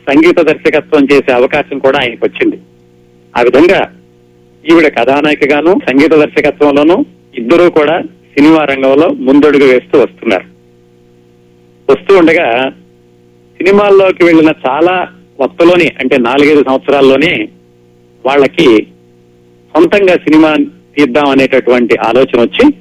సంగీత 0.09 0.41
దర్శకత్వం 0.41 1.09
చేసే 1.13 1.33
అవకాశం 1.33 1.79
కూడా 1.79 1.99
ఆయనకు 1.99 2.27
వచ్చింది. 2.27 2.59
ఆ 3.37 3.41
విధంగా 3.41 3.95
ఈవిడ 4.71 4.93
కథానాయికగాను 4.99 5.81
సంగీత 5.91 6.11
దర్శకత్వంలోనూ 6.11 7.05
ఇద్దరూ 7.35 7.71
కూడా 7.71 8.03
సినిమా 8.39 8.65
రంగంలో 8.65 9.09
ముందడుగు 9.09 9.65
వేస్తూ 9.65 9.99
వస్తున్నారు. 9.99 10.45
వస్తూ 11.91 12.17
ఉండగా 12.17 12.71
సినిమాల్లోకి 13.59 14.25
వెళ్ళిన 14.25 14.53
చాలా 14.67 15.09
కొత్తలోనే 15.39 15.95
అంటే 16.01 16.19
నాలుగైదు 16.19 16.65
సంవత్సరాల్లోనే 16.65 17.49
వాళ్ళకి 18.27 18.83
సొంతంగా 19.77 20.15
సినిమా 20.15 20.57
తీద్దాం 20.97 21.29
అనేటటువంటి 21.29 21.97
ఆలోచన 21.97 22.41
వచ్చి 22.41 22.75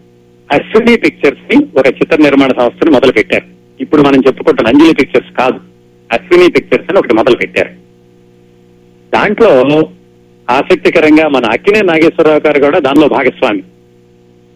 అశ్విని 0.51 0.97
పిక్చర్స్ని 0.97 1.79
ఒక 1.79 1.87
చిత్ర 1.87 2.17
నిర్మాణ 2.21 2.49
సంస్థను 2.49 2.91
మొదలు 2.91 3.11
పెట్టారు 3.11 3.45
ఇప్పుడు 3.81 4.01
మనం 4.01 4.19
చెప్పుకుంటున్న 4.27 4.69
అంజలి 4.69 4.93
పిక్చర్స్ 4.93 5.37
కాదు 5.37 5.59
అశ్విని 6.11 6.51
పిక్చర్స్ 6.51 6.89
అని 6.89 6.99
ఒకటి 6.99 7.15
మొదలు 7.15 7.35
పెట్టారు 7.35 7.69
దాంట్లో 9.15 9.89
ఆసక్తికరంగా 10.49 11.27
మన 11.27 11.45
అక్కినే 11.45 11.81
నాగేశ్వరరావు 11.81 12.39
గారు 12.47 12.59
కూడా 12.59 12.79
దానిలో 12.79 13.07
భాగస్వామి. 13.07 13.63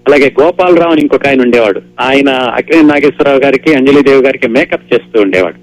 అలాగే 0.07 0.33
గోపాలరావు 0.41 0.91
అని 0.91 1.01
ఇంకొక 1.01 1.27
ఆయన 1.27 1.41
ఉండేవాడు. 1.41 1.81
ఆయన 1.99 2.29
అక్కినే 2.29 2.81
నాగేశ్వరరావు 2.81 3.39
గారికి 3.39 3.73
అంజలిదేవి 3.73 4.23
గారికి 4.23 4.47
మేకప్ 4.47 4.93
చేస్తూ 4.93 5.21
ఉండేవాడు. 5.21 5.55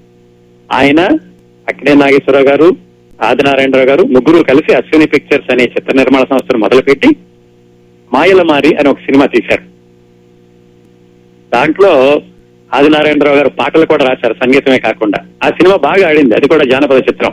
ఆయన 0.71 0.99
అక్కినే 1.69 1.93
నాగేశ్వరరావు 1.93 2.45
గారు 2.45 2.77
ఆదినారాయణరావు 3.21 3.85
గారు 3.85 4.03
ముగ్గురు 4.03 4.43
కలిసి 4.43 4.73
అశ్విని 4.73 5.05
పిక్చర్స్ 5.05 5.51
అనే 5.51 5.63
చిత్ర 5.63 5.95
నిర్మాణ 5.95 6.23
సంస్థను 6.23 6.59
మొదలుపెట్టి 6.59 7.07
మాయలమారి 8.13 8.75
అని 8.75 8.89
ఒక 8.89 8.99
సినిమా 8.99 9.25
తీశారు. 9.25 9.61
దాంట్లో 11.53 12.21
ఆదినారాయణరావు 12.73 13.35
గారు 13.35 13.49
పాటలు 13.49 13.85
కూడా 13.85 14.05
రాశారు 14.05 14.33
సంగీతమే 14.33 14.79
కాకుండా. 14.79 15.19
ఆ 15.43 15.49
సినిమా 15.49 15.75
బాగా 15.75 16.07
ఆడింది 16.07 16.35
అది 16.35 16.47
కూడా 16.47 16.63
జానపద 16.63 16.97
చిత్రం. 16.97 17.31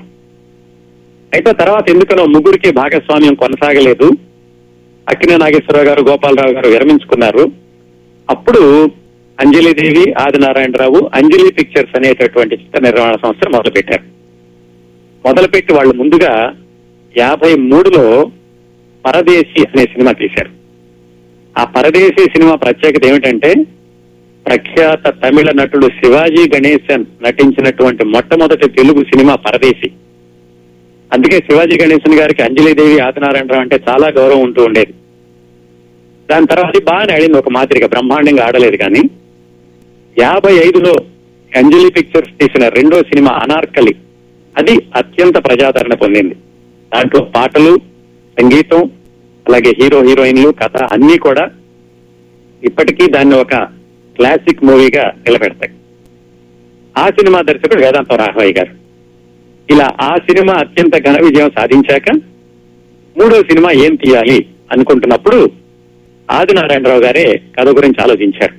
అయితే 1.35 1.53
తర్వాత 1.53 1.91
ఎందుకనో 1.91 2.27
ముగ్గురికి 2.27 2.71
భాగస్వామ్యం 2.71 3.35
కొనసాగలేదు. 3.35 4.11
అక్కినే 5.09 5.37
నాగేశ్వరరావు 5.37 5.87
గారు 5.87 6.03
గోపాలరావు 6.03 6.55
గారు 6.55 6.69
విరమించుకున్నారు. 6.69 7.53
అప్పుడు 8.31 8.91
అంజలిదేవి 9.41 10.13
ఆదినారాయణరావు 10.13 11.11
అంజలి 11.15 11.53
పిక్చర్స్ 11.53 11.97
అనేటటువంటి 11.97 12.55
చిత్ర 12.55 12.83
నిర్మాణ 12.83 13.13
సంస్థను 13.13 13.57
మొదలుపెట్టారు. 13.57 14.03
మొదలుపెట్టి 15.29 15.73
వాళ్ళు 15.73 15.95
ముందుగా 15.95 16.55
యాభై 17.17 17.55
మూడులో 17.55 18.31
పరదేశి 19.07 19.61
అనే 19.61 19.83
సినిమా 19.83 20.13
తీశారు. 20.13 20.51
ఆ 21.59 21.65
పరదేశీ 21.65 22.25
సినిమా 22.25 22.55
ప్రత్యేకత 22.55 23.07
ఏమిటంటే 23.07 23.55
ప్రఖ్యాత 24.47 25.09
తమిళ 25.09 25.51
నటుడు 25.51 25.87
శివాజీ 25.87 26.51
గణేశన్ 26.57 27.05
నటించినటువంటి 27.23 28.05
మొట్టమొదటి 28.05 28.69
తెలుగు 28.69 29.05
సినిమా 29.05 29.35
పరదేశి. 29.35 29.91
అందుకే 31.13 31.39
శివాజీ 31.39 31.79
గణేశన్ 31.83 32.15
గారికి 32.15 32.43
అంజలిదేవి 32.43 32.99
ఆదినారాయణరావు 32.99 33.61
అంటే 33.61 33.81
చాలా 33.89 34.09
గౌరవం 34.09 34.41
ఉంటూ 34.41 34.65
ఉండేది. 34.65 34.95
దాని 36.31 36.47
తర్వాత 36.47 36.83
బాగానే 36.85 37.15
ఆడింది 37.15 37.39
ఒక 37.39 37.49
మాదిరిగా 37.49 37.87
బ్రహ్మాండంగా 37.87 38.45
ఆడలేదు 38.45 38.77
కానీ. 38.77 39.11
యాభై 40.19 40.55
ఐదులో 40.55 40.95
అంజలి 41.57 41.91
పిక్చర్స్ 41.91 42.31
తీసిన 42.41 42.69
రెండో 42.69 43.03
సినిమా 43.03 43.33
అనార్కలి 43.33 43.95
అది 44.57 44.79
అత్యంత 44.97 45.37
ప్రజాదరణ 45.47 45.95
పొందింది. 45.95 46.35
దాంట్లో 46.95 47.21
పాటలు 47.25 47.77
సంగీతం 48.41 48.91
అలాగే 49.49 49.73
హీరో 49.83 50.03
హీరోయిన్లు 50.03 50.51
కథ 50.51 50.77
అన్ని 50.77 51.19
కూడా 51.19 51.51
ఇప్పటికీ 52.65 53.11
దాన్ని 53.11 53.37
ఒక 53.37 53.55
క్లాసిక్ 54.17 54.65
మూవీగా 54.65 55.03
నిలబెడతాయి. 55.03 55.73
ఆ 56.99 57.11
సినిమా 57.11 57.41
దర్శకుడు 57.41 57.81
వేదాంతం 57.81 58.17
రాఘవయ్య 58.17 58.53
గారు. 58.53 58.86
ఇలా 59.71 59.97
ఆ 60.01 60.17
సినిమా 60.17 60.53
అత్యంత 60.53 61.09
ఘన 61.09 61.17
విజయం 61.25 61.51
సాధించాక 61.59 62.11
మూడో 63.17 63.43
సినిమా 63.43 63.71
ఏం 63.71 63.95
తీయాలి 63.95 64.47
అనుకుంటున్నప్పుడు 64.73 65.51
ఆదినారాయణరావు 66.31 67.01
గారే 67.01 67.41
కథ 67.59 67.69
గురించి 67.69 68.03
ఆలోచించారు. 68.03 68.55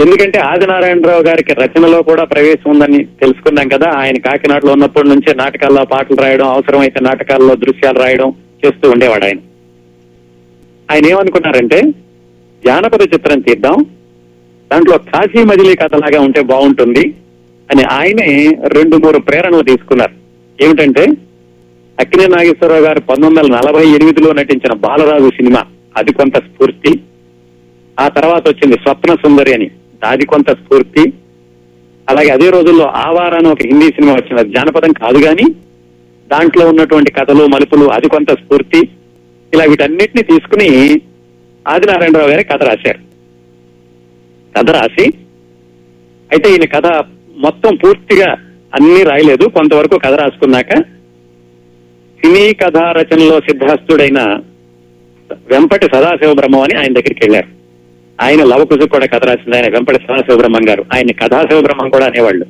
ఎందుకంటే 0.00 0.38
ఆదినారాయణరావు 0.38 1.22
గారికి 1.22 1.52
రచనలో 1.54 2.02
కూడా 2.02 2.24
ప్రవేశం 2.24 2.70
ఉందని 2.70 3.04
తెలుసుకున్నాం 3.04 3.68
కదా. 3.68 3.90
ఆయన 3.98 4.18
కాకినాడలో 4.18 4.72
ఉన్నప్పటి 4.72 5.08
నుంచే 5.08 5.34
నాటకాల్లో 5.34 5.84
పాటలు 5.84 6.16
రాయడం 6.16 6.48
అవసరమైతే 6.48 7.00
నాటకాల్లో 7.00 7.54
దృశ్యాలు 7.54 7.98
రాయడం 7.98 8.30
చేస్తూ 8.64 8.90
ఉండేవాడు 8.90 9.24
ఆయన. 9.24 9.38
ఆయన 10.90 11.06
ఏమనుకున్నారంటే 11.06 11.82
జానపద 12.64 13.02
చిత్రం 13.14 13.40
తీద్దాం 13.40 13.86
దాంట్లో 14.72 14.98
కాశీ 14.98 15.44
మజిలీ 15.44 15.74
కథలాగా 15.74 16.20
ఉంటే 16.20 16.40
బాగుంటుంది 16.42 17.14
అని 17.72 17.84
ఆయనే 17.84 18.58
రెండు 18.68 18.96
మూడు 18.96 19.18
ప్రేరణలు 19.18 19.62
తీసుకున్నారు. 19.62 20.14
ఏమిటంటే 20.64 21.04
అక్కినే 22.00 22.26
నాగేశ్వరరావు 22.26 22.82
గారు 22.82 23.00
పంతొమ్మిది 23.00 23.40
వందల 23.40 23.56
నలభై 23.56 23.86
ఎనిమిదిలో 23.88 24.32
నటించిన 24.32 24.72
బాలరాజు 24.72 25.30
సినిమా 25.30 25.64
అది 25.96 26.12
కొంత 26.12 26.36
స్ఫూర్తి. 26.36 27.00
ఆ 28.00 28.08
తర్వాత 28.08 28.48
వచ్చింది 28.48 28.76
స్వప్న 28.76 29.14
సుందరి 29.14 29.54
అని 29.54 29.70
అది 30.04 30.26
కొంత 30.26 30.50
స్ఫూర్తి. 30.50 31.12
అలాగే 32.08 32.28
అదే 32.28 32.50
రోజుల్లో 32.50 32.86
ఆవారాన్ని 32.86 33.50
ఒక 33.50 33.58
హిందీ 33.64 33.86
సినిమా 33.86 34.12
వచ్చింది 34.12 34.40
అది 34.40 34.50
జానపదం 34.50 34.92
కాదు 34.92 35.18
కానీ 35.22 35.46
దాంట్లో 36.28 36.68
ఉన్నటువంటి 36.68 37.12
కథలు 37.12 37.46
మలుపులు 37.46 37.86
అది 37.86 38.08
కొంత 38.08 38.30
స్ఫూర్తి. 38.32 38.88
ఇలా 39.54 39.64
వీటన్నిటిని 39.64 40.22
తీసుకుని 40.22 40.68
ఆదినారాయణరావు 41.68 42.30
గారి 42.30 42.44
కథ 42.44 42.62
రాశారు. 42.62 42.98
కథ 44.58 44.70
రాసి 44.70 45.06
అయితే 46.32 46.50
ఈయన 46.50 46.64
కథ 46.64 46.86
మొత్తం 47.36 47.76
పూర్తిగా 47.76 48.32
అన్ని 48.74 49.02
రాయలేదు. 49.02 49.48
కొంతవరకు 49.48 49.98
కథ 49.98 50.14
రాసుకున్నాక 50.14 50.70
సినీ 52.20 52.54
కథా 52.54 52.92
రచనలో 52.92 53.40
సిద్ధాస్తుడైన 53.40 54.20
వెంపటి 55.32 55.86
సదాశివ 55.86 56.32
బ్రహ్మం 56.32 56.60
అని 56.60 56.76
ఆయన 56.78 56.86
దగ్గరికి 56.86 57.20
వెళ్ళారు. 57.22 57.46
ఆయన 58.22 58.44
లవకుశ 58.44 58.88
కూడా 58.88 59.06
కథ 59.06 59.24
రాసింది. 59.24 59.56
ఆయన 59.56 59.72
వెంపటి 59.72 59.96
సదాశివ 59.96 60.36
బ్రహ్మం 60.36 60.68
గారు. 60.68 60.84
ఆయన 60.94 61.06
కథాశివ 61.12 61.60
బ్రహ్మం 61.60 61.90
కూడా 61.90 62.06
అనేవాళ్ళు. 62.06 62.46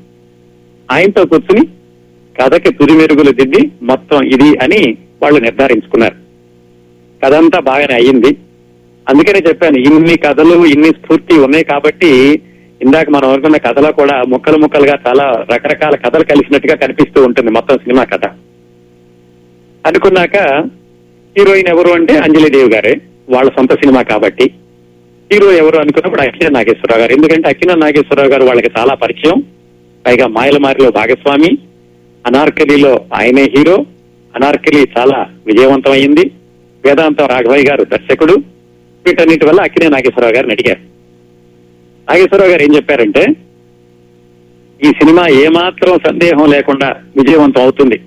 ఆయనతో 0.90 1.24
కూర్చుని 1.24 1.66
కథకి 2.42 2.74
తుది 2.74 2.92
మెరుగులు 2.92 3.30
దిద్ది 3.30 3.70
మొత్తం 3.82 4.24
ఇది 4.24 4.58
అని 4.58 4.96
వాళ్ళు 5.22 5.40
నిర్ధారించుకున్నారు. 5.40 6.14
కథ 7.24 7.34
అంతా 7.34 7.60
బాగానే 7.60 7.94
అయ్యింది. 7.94 8.36
అందుకనే 9.08 9.38
చెప్పాను 9.48 9.76
ఇన్ని 9.78 10.18
కథలు 10.18 10.66
ఇన్ని 10.66 10.88
స్ఫూర్తి 10.88 11.34
ఉన్నాయి 11.34 11.64
కాబట్టి 11.64 12.40
ఇందాక 12.82 13.10
మనం 13.10 13.30
అనుకున్న 13.30 13.56
కథలో 13.56 13.92
కూడా 13.92 14.22
ముక్కలు 14.28 14.56
ముక్కలుగా 14.56 14.98
చాలా 15.08 15.46
రకరకాల 15.54 15.94
కథలు 15.94 16.24
కలిసినట్టుగా 16.24 16.74
కనిపిస్తూ 16.74 17.24
ఉంటుంది 17.24 17.50
మొత్తం 17.50 17.78
సినిమా 17.78 18.04
కథ. 18.04 18.26
అనుకున్నాక 19.86 20.36
హీరోయిన్ 21.38 21.68
ఎవరు 21.68 21.88
అంటే 21.88 22.16
అంజలిదేవి 22.16 22.74
గారే 22.74 23.00
వాళ్ళ 23.28 23.50
సొంత 23.50 23.72
సినిమా 23.72 24.02
కాబట్టి. 24.02 24.50
హీరో 25.32 25.52
ఎవరు 25.52 25.76
అనుకున్నప్పుడు 25.76 26.20
అక్కిన 26.20 26.48
నాగేశ్వరరావు 26.48 27.00
గారు. 27.00 27.12
ఎందుకంటే 27.12 27.48
అక్కిన 27.48 27.74
నాగేశ్వరరావు 27.74 28.28
గారు 28.28 28.42
వాళ్ళకి 28.44 28.70
చాలా 28.78 28.94
పరిచయం. 28.94 29.42
పైగా 30.06 30.26
మాయలమారిలో 30.26 30.90
భాగస్వామి 30.90 31.58
అనార్కలిలో 32.26 33.04
ఆయనే 33.14 33.42
హీరో 33.42 33.86
అనార్కలి 34.36 34.88
చాలా 34.98 35.26
విజయవంతమైంది. 35.46 36.30
వేదాంత 36.84 36.86
వేదాంతం 36.86 37.26
రాఘవయ్య 37.26 37.68
గారు 37.68 37.84
దర్శకుడు. 37.84 38.32
వీటన్నిటి 39.06 39.46
వల్ల 39.46 39.60
అక్కినే 39.60 39.88
నాగేశ్వరరావు 39.88 40.34
గారిని 40.34 40.52
అడిగారు. 40.52 40.95
నాగేశ్వరరావు 42.10 42.50
గారు 42.50 42.62
ఏం 42.62 42.76
చెప్పారంటే 42.76 43.26
ఈ 44.84 44.88
సినిమా 44.90 45.28
ఏమాత్రం 45.28 45.98
సందేహం 46.06 46.50
లేకుండా 46.50 46.96
విజయవంతం 47.16 47.60
అవుతుంది. 47.60 48.00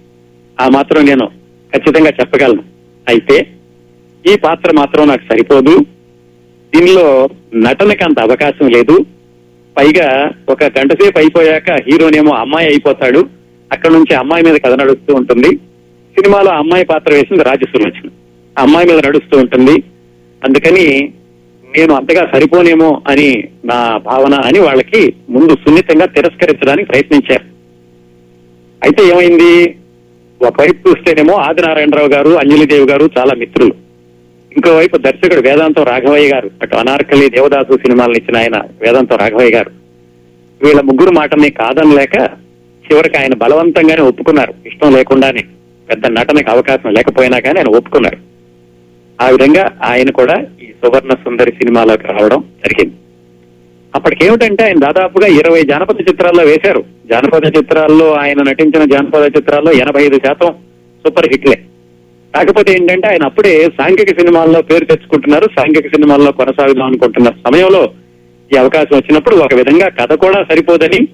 ఆ 0.61 0.69
మాత్రం 0.69 1.05
నేను 1.05 1.25
ఖచ్చితంగా 1.75 2.09
చెప్పగలను. 2.09 2.63
అయితే 3.07 3.47
ఈ 4.33 4.35
పాత్ర 4.35 4.71
మాత్రం 4.75 5.07
నాకు 5.07 5.21
సరిపోదు. 5.31 5.85
దీనిలో 6.75 7.29
నటనకి 7.55 8.03
అంత 8.03 8.19
అవకాశం 8.19 8.67
లేదు. 8.67 9.05
పైగా 9.77 10.31
ఒక 10.49 10.63
గంట 10.63 11.01
సేపు 11.01 11.19
అయిపోయాక 11.19 11.71
హీరోనేమో 11.71 12.31
అమ్మాయి 12.33 12.67
అయిపోతాడు. 12.67 13.29
అక్కడ 13.71 13.91
నుంచి 13.91 14.15
అమ్మాయి 14.15 14.43
మీద 14.43 14.55
కథ 14.55 14.71
నడుస్తూ 14.71 15.15
ఉంటుంది. 15.15 15.55
సినిమాలో 16.17 16.51
అమ్మాయి 16.51 16.85
పాత్ర 16.85 17.13
వేసింది 17.13 17.43
రాజసులోచన 17.43 18.09
అమ్మాయి 18.57 18.87
మీద 18.87 19.05
నడుస్తూ 19.05 19.37
ఉంటుంది. 19.37 19.83
అందుకని 20.43 21.13
నేను 21.77 21.93
అంతగా 21.93 22.31
సరిపోనేమో 22.33 23.01
అని 23.07 23.43
నా 23.65 23.97
భావన 23.97 24.33
అని 24.33 24.59
వాళ్ళకి 24.59 25.13
ముందు 25.29 25.55
సున్నితంగా 25.55 26.05
తిరస్కరించడానికి 26.05 26.87
ప్రయత్నించారు. 26.89 27.43
అయితే 28.83 29.03
ఏమైంది? 29.07 29.75
ఒకవైపు 30.41 30.89
చూస్తేనేమో 30.89 31.33
ఆదినారాయణరావు 31.33 32.07
గారు 32.07 32.29
అంజలిదేవి 32.29 32.89
గారు 32.89 33.09
చాలా 33.17 33.33
మిత్రులు. 33.33 33.73
ఇంకోవైపు 34.55 34.97
దర్శకుడు 34.97 35.41
వేదాంతం 35.41 35.83
రాఘవయ్య 35.83 36.33
గారు 36.33 36.51
అటు 36.61 36.75
అనార్కలి 36.75 37.29
దేవదాసు 37.29 37.77
సినిమాలను 37.77 38.17
ఇచ్చిన 38.17 38.37
ఆయన 38.37 38.61
వేదాంతం 38.81 39.17
రాఘవయ్య 39.17 39.55
గారు. 39.55 39.71
వీళ్ళ 40.61 40.81
ముగ్గురు 40.81 41.11
మాటని 41.11 41.49
కాదనలేక 41.49 42.15
చివరికి 42.91 43.17
ఆయన 43.17 43.33
బలవంతంగానే 43.33 44.01
ఒప్పుకున్నారు. 44.01 44.53
ఇష్టం 44.65 44.95
లేకుండానే 44.95 45.43
పెద్ద 45.89 46.07
నటనకి 46.07 46.49
అవకాశం 46.49 46.93
లేకపోయినా 46.93 47.39
కానీ 47.39 47.59
ఆయన 47.59 47.75
ఒప్పుకున్నారు. 47.75 48.28
ఆ 49.21 49.29
విధంగా 49.29 49.63
ఆయన 49.83 50.09
కూడా 50.09 50.35
ఈ 50.61 50.67
సువర్ణ 50.81 51.13
సుందరి 51.13 51.51
సినిమాలోకి 51.51 52.07
రావడం 52.07 52.39
జరిగింది. 52.65 52.95
అప్పటికేమిటంటే 53.95 54.63
ఆయన 54.63 54.79
దాదాపుగా 54.79 55.27
ఇరవై 55.27 55.61
జానపద 55.61 55.99
చిత్రాల్లో 56.09 56.43
వేశారు. 56.43 56.81
జానపద 57.09 57.57
చిత్రాల్లో 57.57 58.13
ఆయన 58.13 58.41
నటించిన 58.49 58.83
జానపద 58.83 59.25
చిత్రాల్లో 59.37 59.71
ఎనభై 59.71 60.03
ఐదు 60.03 60.15
శాతం 60.15 60.51
సూపర్ 61.05 61.27
హిట్లే. 61.31 61.57
కాకపోతే 62.35 62.73
ఏంటంటే 62.73 63.07
ఆయన 63.07 63.23
అప్పుడే 63.25 63.65
సాంఘిక 63.79 64.19
సినిమాల్లో 64.19 64.61
పేరు 64.61 64.85
తెచ్చుకుంటున్నారు 64.85 65.45
సాంఘిక 65.59 65.87
సినిమాల్లో 65.87 66.31
కొనసాగుదాం 66.31 66.85
అనుకుంటున్న 66.85 67.29
సమయంలో 67.47 67.83
ఈ 68.53 68.57
అవకాశం 68.57 68.97
వచ్చినప్పుడు 68.97 69.35
ఒక 69.35 69.53
విధంగా 69.53 69.89
కథ 69.89 70.13
కూడా 70.13 70.43
సరిపోదని 70.43 71.07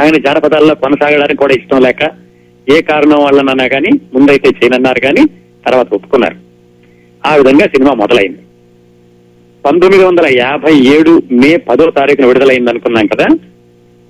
ఆయన 0.00 0.16
జానపదాల్లో 0.16 0.74
కొనసాగడానికి 0.74 1.40
కూడా 1.40 1.54
ఇష్టం 1.54 1.82
లేక 1.82 2.02
ఏ 2.68 2.82
కారణం 2.82 3.24
వల్లనన్నా 3.24 3.66
కానీ 3.66 3.92
ముందైతే 4.14 4.48
చేయనన్నారు 4.48 5.00
కానీ 5.00 5.24
తర్వాత 5.66 5.94
ఒప్పుకున్నారు. 5.94 6.51
ఆ 7.26 7.36
విధంగా 7.36 7.66
సినిమా 7.66 7.94
మొదలైంది. 7.94 8.42
పంతొమ్మిది 9.64 10.04
వందల 10.04 10.26
యాభై 10.38 10.74
ఏడు 10.94 11.22
మే 11.32 11.56
పదో 11.56 11.90
తారీఖున 11.90 12.26
విడుదలైంది 12.26 12.70
అనుకున్నాం 12.70 13.06
కదా? 13.06 13.26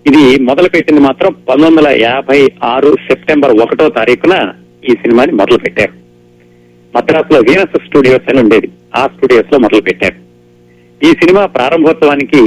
ఇది 0.07 0.39
మొదలు 0.41 0.69
పెట్టింది 0.69 1.01
మాత్రం 1.01 1.33
పంతొమ్మిది 1.33 1.71
వందల 1.71 2.03
యాభై 2.03 2.53
ఆరు 2.63 2.97
సెప్టెంబర్ 3.09 3.53
ఒకటో 3.53 3.89
తారీఖున 3.89 4.53
ఈ 4.85 4.93
సినిమాని 4.93 5.33
మొదలు 5.33 5.59
పెట్టారు 5.59 5.93
మద్రాసులో 6.95 7.41
వీనస్ 7.41 7.87
స్టూడియోస్ 7.87 8.31
అని 8.31 8.39
ఉండేది. 8.39 8.69
ఆ 8.97 9.07
స్టూడియోస్లో 9.07 9.59
మొదలు 9.59 9.81
పెట్టారు 9.81 10.19
ఈ 11.07 11.13
సినిమా 11.13 11.47
ప్రారంభోత్సవానికి 11.47 12.41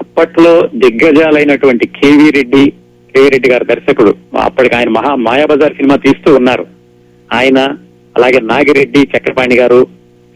అప్పట్లో 0.00 0.68
దిగ్గజాలైనటువంటి 0.74 1.86
కేవీ 1.86 2.30
రెడ్డి 2.30 2.72
కేవీ 3.14 3.28
రెడ్డి 3.28 3.50
గారు 3.50 3.64
దర్శకుడు 3.64 4.14
అప్పటికి 4.38 4.76
ఆయన 4.76 4.88
మహా 4.88 5.14
మాయాబజార్ 5.14 5.74
సినిమా 5.74 5.96
తీస్తూ 5.96 6.34
ఉన్నారు. 6.34 6.66
ఆయన 7.32 7.76
అలాగే 8.16 8.40
నాగిరెడ్డి 8.40 9.02
చక్రపాణి 9.12 9.56
గారు 9.56 9.86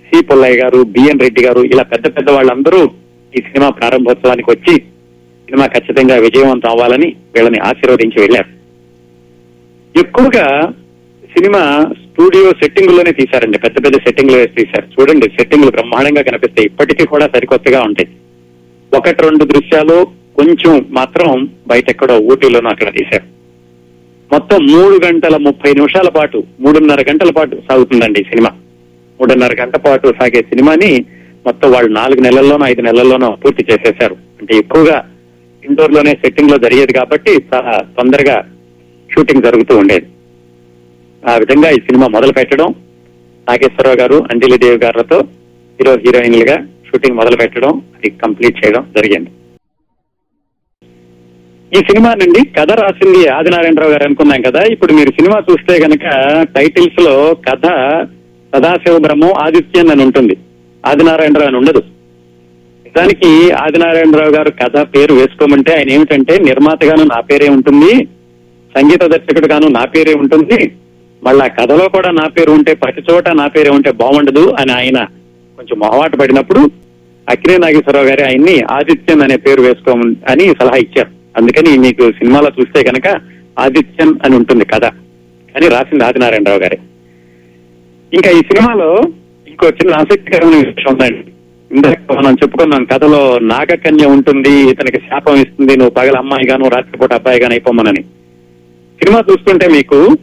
సి 0.08 0.24
పుల్లయ్య 0.24 0.56
గారు 0.56 0.82
బిఎన్ 0.82 1.20
రెడ్డి 1.20 1.42
గారు 1.44 1.60
ఇలా 1.60 1.82
పెద్ద 1.82 2.06
పెద్ద 2.16 2.30
వాళ్ళందరూ 2.30 2.82
ఈ 3.38 3.40
సినిమా 3.40 3.70
ప్రారంభోత్సవానికి 3.70 4.50
వచ్చి 4.50 4.74
సినిమా 5.48 5.66
ఖచ్చితంగా 5.66 6.16
విజయవంతం 6.16 6.70
అవ్వాలని 6.70 7.08
వీళ్ళని 7.34 7.58
ఆశీర్వదించి 7.58 8.20
వెళ్ళారు. 8.20 8.50
ఎక్కువగా 10.00 10.46
సినిమా 11.36 11.62
స్టూడియో 12.04 12.50
సెట్టింగ్లోనే 12.50 13.12
తీశారండి. 13.12 13.58
పెద్ద 13.58 13.84
పెద్ద 13.84 13.96
సెట్టింగ్లు 13.96 14.36
వేసి 14.36 14.54
తీశారు. 14.54 14.86
చూడండి 14.94 15.26
సెట్టింగ్లు 15.26 15.70
బ్రహ్మాండంగా 15.70 16.22
కనిపిస్తాయి 16.22 16.66
ఇప్పటికీ 16.66 17.06
కూడా 17.06 17.28
సరికొత్తగా 17.34 17.82
ఉంటాయి. 17.82 18.08
ఒకటి 18.96 19.22
రెండు 19.22 19.44
దృశ్యాలు 19.44 20.06
కొంచెం 20.36 20.86
మాత్రం 20.90 21.48
బయట 21.66 21.90
ఎక్కడో 21.90 22.18
ఊటీలోనూ 22.18 22.68
అక్కడ 22.70 22.90
తీశారు. 22.98 23.26
మొత్తం 24.34 24.66
మూడు 24.66 25.06
గంటల 25.06 25.36
ముప్పై 25.36 25.72
నిమిషాల 25.72 26.08
పాటు 26.08 26.38
మూడున్నర 26.60 27.00
గంటల 27.10 27.30
పాటు 27.30 27.56
సాగుతుందండి 27.68 28.20
ఈ 28.20 28.22
సినిమా. 28.22 28.50
మూడున్నర 29.20 29.62
గంట 29.62 29.76
పాటు 29.76 30.14
సాగే 30.20 30.42
సినిమాని 30.42 31.04
మొత్తం 31.46 31.70
వాళ్ళు 31.70 31.92
నాలుగు 31.92 32.20
నెలల్లోనో 32.20 32.66
ఐదు 32.66 32.80
నెలల్లోనో 32.80 33.30
పూర్తి 33.44 33.66
చేసేశారు. 33.70 34.16
అంటే 34.40 34.56
ఎక్కువగా 34.56 34.96
ఇండోర్లోనే 35.64 36.12
సెట్టింగ్లో 36.12 36.58
జరిగేది 36.58 36.92
కాబట్టి 36.92 37.32
చాలా 37.54 37.74
తొందరగా 37.98 38.36
షూటింగ్ 39.12 39.42
జరుగుతూ 39.42 39.76
ఉండేది. 39.76 40.06
ఆ 41.28 41.36
విధంగా 41.36 41.70
ఈ 41.70 41.78
సినిమా 41.88 42.06
మొదలు 42.06 42.32
పెట్టడం 42.32 42.74
నాగేశ్వరరావు 43.48 43.96
గారు 43.96 44.26
అంజలి 44.30 44.58
దేవి 44.58 44.78
గారులతో 44.84 45.18
హీరో 45.80 45.94
హీరోయిన్లుగా 45.96 46.66
షూటింగ్ 46.88 47.16
మొదలు 47.16 47.36
పెట్టడం 47.36 47.82
అది 47.96 48.10
కంప్లీట్ 48.10 48.64
చేయడం 48.64 48.86
జరిగింది. 48.96 49.30
ఈ 51.76 51.78
సినిమా 51.78 52.14
నుండి 52.14 52.48
కథ 52.48 52.72
రాసింది 52.72 53.28
ఆదినారాయణరావు 53.28 53.90
గారు 53.90 54.04
అనుకున్నాం 54.04 54.42
కదా. 54.42 54.62
ఇప్పుడు 54.62 54.92
మీరు 54.92 55.10
సినిమా 55.10 55.42
చూస్తే 55.50 55.84
గనక 55.84 56.04
టైటిల్స్లో 56.56 57.34
కథ 57.34 57.66
సదాశివ 58.54 58.98
బ్రహ్మం 58.98 59.32
ఆదిత్యన్ 59.32 59.90
అని 59.90 60.02
ఉంటుంది. 60.02 60.36
ఆదినారాయణరావు 60.86 61.46
అని 61.46 61.56
ఉండదు. 61.56 61.82
నిజానికి 62.84 63.52
ఆదినారాయణరావు 63.52 64.30
గారు 64.30 64.50
కథ 64.50 64.76
పేరు 64.76 65.14
వేసుకోమంటే 65.14 65.74
ఆయన 65.76 65.90
ఏమిటంటే 65.90 66.38
నిర్మాతగాను 66.38 67.02
నా 67.02 67.20
పేరే 67.20 67.48
ఉంటుంది 67.48 68.04
సంగీత 68.76 69.02
దర్శకుడుగాను 69.04 69.68
నా 69.68 69.84
పేరే 69.84 70.14
ఉంటుంది. 70.14 70.72
మళ్ళా 71.22 71.46
కథలో 71.46 71.88
కూడా 71.88 72.10
నా 72.10 72.28
పేరు 72.28 72.50
ఉంటే 72.50 72.74
ప్రతి 72.74 73.02
చోట 73.12 73.28
నా 73.28 73.46
పేరే 73.46 73.70
ఉంటే 73.70 73.90
బాగుండదు 73.90 74.54
అని 74.60 74.72
ఆయన 74.72 75.04
కొంచెం 75.56 75.78
మొహమాట 75.78 76.14
పడినప్పుడు 76.16 76.70
అక్కినే 77.28 77.58
నాగేశ్వరరావు 77.58 78.06
గారి 78.06 78.24
ఆయన్ని 78.24 78.62
ఆదిత్యన్ 78.70 79.22
అనే 79.22 79.36
పేరు 79.36 79.62
వేసుకోమని 79.62 80.16
అని 80.28 80.54
సలహా 80.60 80.76
ఇచ్చారు. 80.76 81.23
అందుకని 81.36 81.78
మీకు 81.78 82.12
సినిమాలో 82.12 82.50
చూస్తే 82.60 82.82
కనుక 82.82 83.20
ఆదిత్యన్ 83.58 84.14
అని 84.24 84.36
ఉంటుంది 84.36 84.64
కథ. 84.64 84.84
అని 85.56 85.68
రాసింది 85.68 86.04
ఆదినారాయణరావు 86.04 86.58
గారే. 86.58 86.78
ఇంకా 88.14 88.30
ఈ 88.30 88.40
సినిమాలో 88.40 88.98
ఇంకో 89.48 89.68
చిన్న 89.68 89.94
ఆసక్తికరమైన 89.94 90.66
విషయం 90.66 90.92
ఉందండి. 90.92 91.30
ఇందాక 91.74 92.12
మనం 92.12 92.34
చెప్పుకున్నాం 92.34 92.84
కథలో 92.84 93.38
నాగకన్య 93.38 94.06
ఉంటుంది 94.06 94.70
ఇతనికి 94.70 94.96
శాపం 94.96 95.36
ఇస్తుంది 95.36 95.76
నువ్వు 95.76 95.90
పగల 95.90 96.18
అమ్మాయిగాను 96.18 96.68
రాత్రిపూట 96.68 97.12
అబ్బాయి 97.12 97.40
గాను 97.40 97.52
అయిపోమనని. 97.52 98.02
సినిమా 99.02 99.22
చూస్తుంటే 99.30 99.68
మీకు 99.68 100.16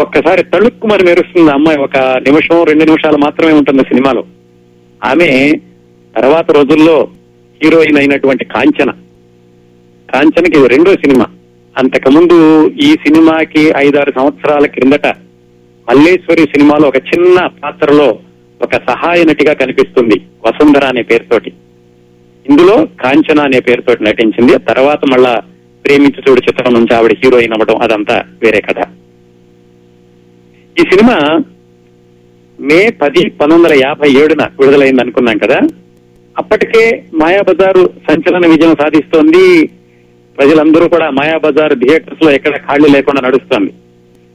ఒక్కసారి 0.00 0.42
తళుక్కు 0.42 0.86
మరి 0.86 1.04
మెరుస్తుంది 1.04 1.52
అమ్మాయి 1.52 1.78
ఒక 1.78 1.96
నిమిషం 1.96 2.64
రెండు 2.64 2.84
నిమిషాలు 2.84 3.16
మాత్రమే 3.16 3.52
ఉంటుంది 3.52 3.82
సినిమాలో. 3.82 4.24
ఆమె 5.04 5.52
తర్వాత 6.16 6.50
రోజుల్లో 6.50 7.08
హీరోయిన్ 7.64 7.98
అయినటువంటి 7.98 8.44
కాంచన. 8.44 8.92
కాంచనకి 10.14 10.58
ఇది 10.58 10.68
రెండో 10.68 10.94
సినిమా. 10.94 11.26
అంతకుముందు 11.78 12.68
ఈ 12.68 12.94
సినిమాకి 12.94 13.72
ఐదారు 13.76 14.12
సంవత్సరాల 14.16 14.66
క్రిందట 14.66 15.06
మల్లేశ్వరి 15.88 16.42
సినిమాలో 16.42 16.88
ఒక 16.88 16.96
చిన్న 16.96 17.46
పాత్రలో 17.46 18.18
ఒక 18.62 18.72
సహాయ 18.72 19.24
నటిగా 19.24 19.52
కనిపిస్తుంది 19.52 20.20
వసుంధర 20.46 20.84
అనే 20.84 21.02
పేరుతోటి. 21.02 21.52
ఇందులో 22.50 22.88
కాంచన 23.02 23.40
అనే 23.40 23.60
పేరుతోటి 23.60 24.04
నటించింది. 24.04 24.58
తర్వాత 24.58 24.98
మళ్ళా 25.04 25.40
ప్రేమించు 25.84 26.30
చూడు 26.30 26.40
చిత్రం 26.40 26.74
నుంచి 26.74 26.94
ఆవిడ 26.94 27.16
హీరోయిన్ 27.24 27.52
అవ్వడం 27.52 27.76
అదంతా 27.76 28.24
వేరే 28.42 28.60
కథ. 28.60 28.78
ఈ 30.80 30.82
సినిమా 30.82 31.40
మే 32.60 32.90
పది 32.90 33.30
పంతొమ్మిది 33.30 33.74
వందల 33.74 33.84
యాభై 33.84 34.10
ఏడున 34.10 34.42
విడుదలైంది 34.42 35.02
అనుకున్నాం 35.02 35.38
కదా. 35.38 35.58
అప్పటికే 36.38 37.04
మాయాబజారు 37.14 37.90
సంచలన 38.10 38.46
విజయం 38.46 38.76
సాధిస్తోంది. 38.80 39.68
ప్రజలందరూ 40.38 40.88
కూడా 40.88 41.10
మాయాబజార్ 41.10 41.78
థియేటర్స్లో 41.78 42.30
ఎక్కడ 42.30 42.56
ఖాళీ 42.56 42.92
లేకుండా 42.92 43.28
నడుస్తుంది 43.28 43.72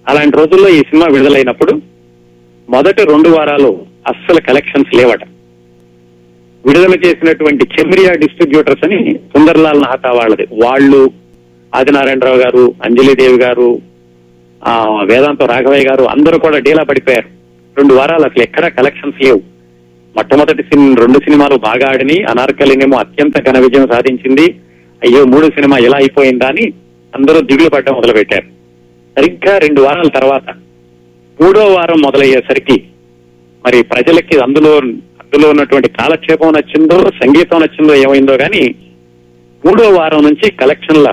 అలాంటి 0.08 0.38
రోజుల్లో 0.38 0.70
ఈ 0.70 0.80
సినిమా 0.80 1.06
విడుదలైనప్పుడు 1.06 1.82
మొదటి 2.70 3.04
రెండు 3.04 3.30
వారాలు 3.30 3.86
అస్సలు 4.08 4.42
కలెక్షన్స్ 4.42 4.96
లేవట. 4.96 5.20
విడుదల 6.66 6.94
చేసినటువంటి 6.94 7.66
చెమ్రియా 7.80 8.12
డిస్ట్రిబ్యూటర్స్ 8.12 8.86
అని 8.86 9.14
సుందర్లాల్ 9.14 9.82
నహతా 9.82 10.12
వాళ్ళది. 10.12 10.48
వాళ్ళు 10.64 11.12
ఆదినారాయణరావు 11.76 12.38
గారు 12.38 12.74
అంజలిదేవి 12.86 13.40
గారు 13.40 13.82
ఆ 14.68 15.04
వేదాంత 15.04 15.44
రాఘవయ్య 15.44 15.90
గారు 15.90 16.04
అందరూ 16.04 16.40
కూడా 16.40 16.58
డీలా 16.58 16.84
పడిపోయారు. 16.84 17.28
రెండు 17.78 17.94
వారాలు 17.94 18.24
అసలు 18.24 18.44
ఎక్కడా 18.44 18.70
కలెక్షన్స్ 18.70 19.24
లేవు. 19.24 19.42
మొట్టమొదటి 20.16 20.64
సినిమా 20.64 20.96
రెండు 21.00 21.20
సినిమాలు 21.20 21.56
బాగా 21.56 21.90
ఆడిని. 21.90 22.24
అనార్కలినేమో 22.24 22.98
అత్యంత 22.98 23.50
ఘన 23.50 23.60
విజయం 23.60 23.88
సాధించింది. 23.88 24.56
అయ్యో 25.02 25.22
మూడు 25.26 25.48
సినిమా 25.48 25.78
ఇలా 25.78 25.98
అయిపోయిందా 25.98 26.48
అని 26.48 26.66
అందరూ 27.14 27.40
దిగులు 27.42 27.70
పడ్డం 27.70 27.96
మొదలు 27.96 28.14
పెట్టారు 28.14 28.48
సరిగ్గా 29.18 29.54
రెండు 29.58 29.82
వారాల 29.82 30.08
తర్వాత 30.08 30.50
మూడో 31.40 31.64
వారం 31.74 32.00
మొదలయ్యేసరికి 32.02 32.78
మరి 33.66 33.84
ప్రజలకి 33.84 34.36
అందులో 34.40 34.74
అందులో 35.22 35.48
ఉన్నటువంటి 35.50 35.90
కాలక్షేపం 35.90 36.54
నచ్చిందో 36.54 36.98
సంగీతం 37.22 37.60
నచ్చిందో 37.62 37.96
ఏమైందో 37.96 38.36
కానీ 38.38 38.64
మూడో 39.64 39.86
వారం 39.90 40.22
నుంచి 40.24 40.48
కలెక్షన్ల 40.52 41.10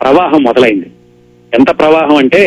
ప్రవాహం 0.00 0.42
మొదలైంది. 0.42 0.88
ఎంత 1.52 1.70
ప్రవాహం 1.78 2.16
అంటే 2.16 2.42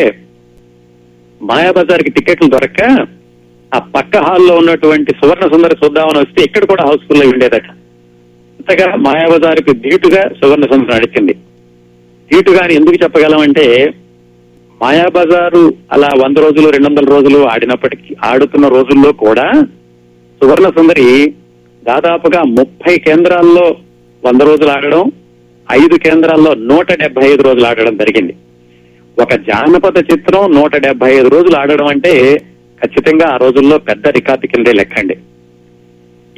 మాయాబజార్కి 1.40 2.10
టికెట్లు 2.10 2.48
దొరక్క 2.48 2.82
ఆ 3.74 3.78
పక్క 3.78 4.16
హాల్లో 4.16 4.54
ఉన్నటువంటి 4.56 5.12
సువర్ణ 5.12 5.46
సుందర 5.48 5.72
చూద్దామని 5.84 6.18
వస్తే 6.18 6.40
ఇక్కడ 6.44 6.64
కూడా 6.64 6.84
హౌస్ఫుల్ 6.84 7.22
అయి 7.22 7.32
ఉండేదట. 7.32 7.68
అంతగా 8.68 8.86
మాయాబజార్కి 8.96 9.72
ధీటుగా 9.72 10.22
సువర్ణ 10.38 10.64
సుందర 10.66 10.94
నడిచింది. 10.94 11.34
ధీటుగా 12.30 12.60
అని 12.64 12.74
ఎందుకు 12.74 12.96
చెప్పగలమంటే 13.04 13.94
మాయాబజారు 14.82 15.74
అలా 15.92 16.08
వంద 16.24 16.36
రోజులు 16.36 16.70
రెండు 16.70 16.88
వందల 16.88 17.04
రోజులు 17.04 17.38
ఆడినప్పటికీ 17.46 18.16
ఆడుతున్న 18.24 18.68
రోజుల్లో 18.68 19.12
కూడా 19.12 19.46
సువర్ణ 20.40 20.68
సుందరి 20.68 21.06
దాదాపుగా 21.82 22.42
ముప్పై 22.42 22.98
కేంద్రాల్లో 22.98 23.76
వంద 24.24 24.40
రోజులు 24.40 24.70
ఆడడం 24.70 25.12
ఐదు 25.72 25.98
కేంద్రాల్లో 25.98 26.54
నూట 26.54 26.92
డెబ్బై 26.92 27.24
ఐదు 27.30 27.42
రోజులు 27.42 27.66
ఆడడం 27.66 27.96
జరిగింది. 27.96 28.34
ఒక 29.22 29.32
జానపద 29.34 29.98
చిత్రం 29.98 30.54
నూట 30.54 30.76
డెబ్బై 30.76 31.12
ఐదు 31.16 31.28
రోజులు 31.28 31.56
ఆడడం 31.56 31.86
అంటే 31.86 32.14
ఖచ్చితంగా 32.82 33.28
ఆ 33.34 33.36
రోజుల్లో 33.36 33.78
పెద్ద 33.78 34.08
రికార్డు 34.08 34.46
కిందే 34.46 34.72
లెక్కండి. 34.72 35.16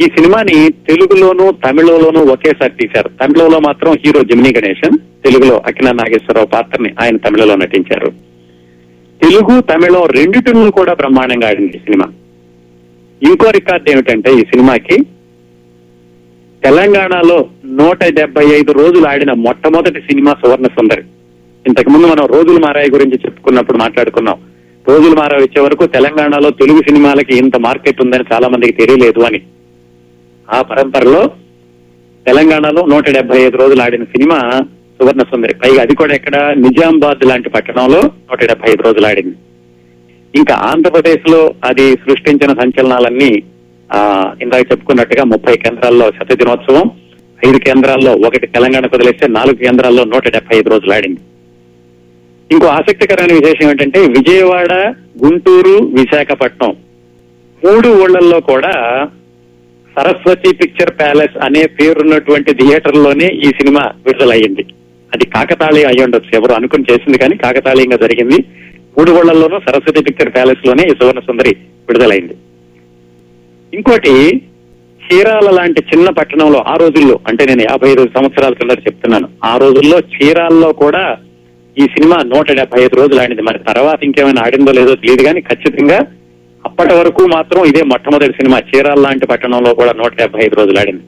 ఈ 0.00 0.04
సినిమాని 0.04 0.68
తెలుగులోను 0.68 1.52
తమిళలోను 1.52 2.20
ఒకేసారి 2.20 2.72
తీశారు. 2.80 3.08
తమిళలో 3.08 3.58
మాత్రం 3.58 3.92
హీరో 3.92 4.22
జమినీ 4.22 4.52
గణేశన్ 4.56 4.98
తెలుగులో 4.98 5.62
అఖిల 5.66 5.90
నాగేశ్వరరావు 5.90 6.46
పాత్రని 6.46 6.94
ఆయన 7.00 7.16
తమిళలో 7.16 7.54
నటించారు. 7.56 8.10
తెలుగు 9.22 9.60
తమిళం 9.60 10.04
రెండిటిలో 10.04 10.70
కూడా 10.70 10.94
బ్రహ్మాండంగా 10.94 11.48
ఆడింది 11.48 11.76
ఈ 11.76 11.78
సినిమా. 11.78 12.06
ఇంకో 13.22 13.50
రికార్డ్ 13.50 13.90
ఏమిటంటే 13.90 14.34
ఈ 14.34 14.40
సినిమాకి 14.40 14.96
తెలంగాణలో 16.64 17.46
నూట 17.66 18.04
డెబ్బై 18.04 18.44
ఐదు 18.44 18.72
రోజులు 18.72 19.06
ఆడిన 19.08 19.32
మొట్టమొదటి 19.32 20.00
సినిమా 20.00 20.32
సువర్ణ 20.32 20.66
సుందరి. 20.66 21.02
ఇంతకు 21.66 21.90
ముందు 21.90 22.06
మనం 22.06 22.26
రోజులు 22.26 22.58
మారాయి 22.66 22.90
గురించి 22.90 23.18
చెప్పుకున్నప్పుడు 23.26 23.76
మాట్లాడుకున్నాం. 23.76 24.36
రోజులు 24.88 25.16
మారాయి 25.16 25.44
వచ్చే 25.44 25.62
వరకు 25.62 25.86
తెలంగాణలో 25.86 26.50
తెలుగు 26.50 26.78
సినిమాలకి 26.78 27.36
ఇంత 27.36 27.56
మార్కెట్ 27.56 28.02
ఉందని 28.02 28.24
చాలా 28.32 28.48
మందికి 28.48 28.72
తెలియలేదు 28.72 29.20
అని. 29.20 29.40
ఆ 30.52 30.62
పరంపరలో 30.62 31.30
తెలంగాణలో 32.26 32.86
నూట 32.86 33.10
డెబ్బై 33.10 33.38
ఐదు 33.38 33.56
రోజులు 33.56 33.82
ఆడిన 33.82 34.04
సినిమా 34.04 34.60
సువర్ణ 35.00 35.22
సుందరి. 35.22 35.54
పైగా 35.54 35.82
అది 35.82 35.94
కూడా 35.94 36.14
ఎక్కడ? 36.14 36.36
నిజామాబాద్ 36.36 37.26
లాంటి 37.26 37.48
పట్టణంలో 37.48 38.00
నూట 38.02 38.44
డెబ్బై 38.44 38.70
ఐదు 38.70 38.82
రోజులు 38.82 39.06
ఆడింది. 39.06 39.36
ఇంకా 40.34 40.54
ఆంధ్రప్రదేశ్లో 40.54 41.54
అది 41.64 41.92
సృష్టించిన 41.94 42.52
సంచలనాలన్నీ 42.52 43.42
ఆ 43.92 44.32
ఇందాక 44.42 44.72
చెప్పుకున్నట్టుగా 44.72 45.24
ముప్పై 45.24 45.56
కేంద్రాల్లో 45.56 46.10
శత 46.10 46.32
దినోత్సవం 46.32 46.90
ఐదు 47.48 47.58
కేంద్రాల్లో 47.58 48.12
ఒకటి 48.12 48.46
తెలంగాణ 48.46 48.86
వదిలేస్తే 48.86 49.26
నాలుగు 49.28 49.54
కేంద్రాల్లో 49.54 50.04
నూట 50.04 50.28
డెబ్బై 50.28 50.56
ఐదు 50.56 50.70
రోజులు 50.70 50.92
ఆడింది. 50.92 51.20
ఇంకో 52.50 52.66
ఆసక్తికరమైన 52.66 53.32
విశేషం 53.32 53.70
ఏంటంటే 53.70 54.00
విజయవాడ 54.00 54.94
గుంటూరు 55.24 55.76
విశాఖపట్నం 55.84 56.76
మూడు 57.64 57.88
ఊళ్ళల్లో 58.02 58.40
కూడా 58.40 58.74
సరస్వతి 59.98 60.56
పిక్చర్ 60.56 60.90
ప్యాలెస్ 60.90 61.44
అనే 61.44 61.66
పేరున్నటువంటి 61.66 62.54
థియేటర్లోనే 62.54 63.26
ఈ 63.26 63.44
సినిమా 63.44 63.92
విడుదలయ్యింది. 64.06 64.64
అది 65.14 65.26
కాకతాళీయం 65.26 65.88
అయ్యి 65.88 66.04
ఉండొచ్చు. 66.04 66.38
ఎవరు 66.38 66.52
అనుకుని 66.52 66.84
చేసింది 66.90 67.18
కానీ 67.18 67.36
కాకతాళీయంగా 67.36 67.96
జరిగింది. 67.96 68.44
మూడుగోళ్ళలోనూ 68.98 69.58
సరస్వతి 69.58 70.02
పిక్చర్ 70.02 70.34
ప్యాలెస్లోనే 70.34 70.82
ఈ 70.82 70.90
సువర్ణ 70.90 71.20
సుందరి 71.20 71.56
విడుదలైంది. 71.88 72.34
ఇంకోటి 73.74 74.36
చీరాల 75.02 75.50
లాంటి 75.50 75.84
చిన్న 75.94 76.10
పట్టణంలో 76.10 76.64
ఆ 76.68 76.76
రోజుల్లో 76.76 77.20
అంటే 77.28 77.44
నేను 77.44 77.62
యాభై 77.62 77.88
ఐదు 77.88 78.08
సంవత్సరాల 78.16 78.52
కిందట 78.52 78.78
చెప్తున్నాను 78.78 79.28
ఆ 79.44 79.56
రోజుల్లో 79.56 79.98
చీరాల్లో 79.98 80.72
కూడా 80.72 81.16
ఈ 81.78 81.86
సినిమా 81.86 82.16
నూట 82.16 82.52
డెబ్బై 82.52 82.82
ఐదు 82.82 82.96
రోజులు 82.96 83.20
ఆడింది. 83.20 83.42
మరి 83.42 83.58
తర్వాత 83.58 84.04
ఇంకేమైనా 84.04 84.42
ఆడిందో 84.46 84.72
లేదో 84.72 84.94
తెలియదు 84.94 85.22
కానీ 85.22 85.40
ఖచ్చితంగా 85.40 86.06
అప్పటి 86.78 86.98
వరకు 86.98 87.26
మాత్రం 87.26 87.64
ఇదే 87.64 87.82
మొట్టమొదటి 87.82 88.32
సినిమా. 88.32 88.58
చీరాల 88.58 89.00
లాంటి 89.00 89.26
పట్టణంలో 89.26 89.74
కూడా 89.74 89.92
నూట 89.92 90.14
డెబ్బై 90.14 90.40
ఐదు 90.40 90.54
రోజులు 90.54 90.78
ఆడింది. 90.78 91.02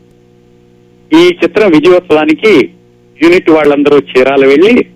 ఈ 1.17 1.37
చిత్రం 1.45 1.71
విజయోత్సవానికి 1.71 2.71
యూనిట్ 3.23 3.51
వాళ్ళందరూ 3.51 3.99
చీరాలు 3.99 4.49
వెళ్ళి 4.49 4.87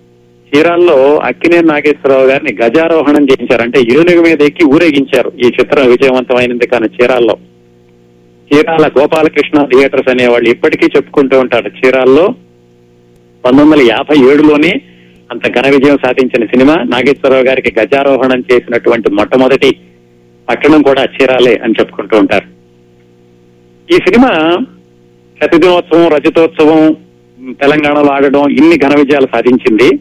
చీరాల్లో 0.51 1.17
అక్కినేని 1.17 1.67
నాగేశ్వరరావు 1.67 2.25
గారిని 2.25 2.57
గజారోహణం 2.61 3.23
చేయించారు 3.23 3.61
అంటే 3.61 3.79
ఏనుగు 3.79 4.21
మీద 4.21 4.41
ఎక్కి 4.41 4.65
ఊరేగించారు 4.65 5.31
ఈ 5.39 5.51
చిత్రం 5.59 5.89
విజయవంతమైనది 5.91 6.67
కానీ 6.67 6.87
చీరాల్లో. 6.87 7.37
చీరాల 8.53 8.89
గోపాలకృష్ణ 8.99 9.63
థియేటర్స్ 9.63 10.09
అనే 10.09 10.27
వాళ్ళు 10.27 10.49
ఇప్పటికీ 10.49 10.85
చెప్పుకుంటూ 10.85 11.39
ఉంటారు. 11.39 11.71
చీరాల్లో 11.85 12.27
పంతొమ్మిది 13.45 13.69
వందల 13.69 13.91
యాభై 13.91 14.33
ఏడులోనే 14.33 14.81
అంత 15.31 15.59
ఘన 15.59 15.69
విజయం 15.69 15.97
సాధించిన 16.05 16.45
సినిమా 16.45 16.75
నాగేశ్వరరావు 16.75 17.43
గారికి 17.43 17.79
గజారోహణం 17.79 18.43
చేసినటువంటి 18.53 19.11
మొట్టమొదటి 19.11 19.75
పట్టణం 20.49 20.81
కూడా 20.81 21.03
చీరాలే 21.03 21.55
అని 21.63 21.73
చెప్పుకుంటూ 21.79 22.17
ఉంటారు. 22.17 22.47
ఈ 23.93 23.97
సినిమా 23.97 24.57
శతదినోత్సవం 25.41 26.07
రజతోత్సవం 26.07 26.97
తెలంగాణలో 27.53 28.11
ఆడడం 28.11 28.49
ఇన్ని 28.49 28.77
ఘన 28.77 28.99
విజయాలు 28.99 29.27
సాధించింది. 29.33 29.95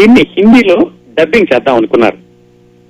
దీన్ని 0.00 0.24
హిందీలో 0.38 0.90
డబ్బింగ్ 1.20 1.54
చేద్దాం 1.54 1.76
అనుకున్నారు. 1.76 2.18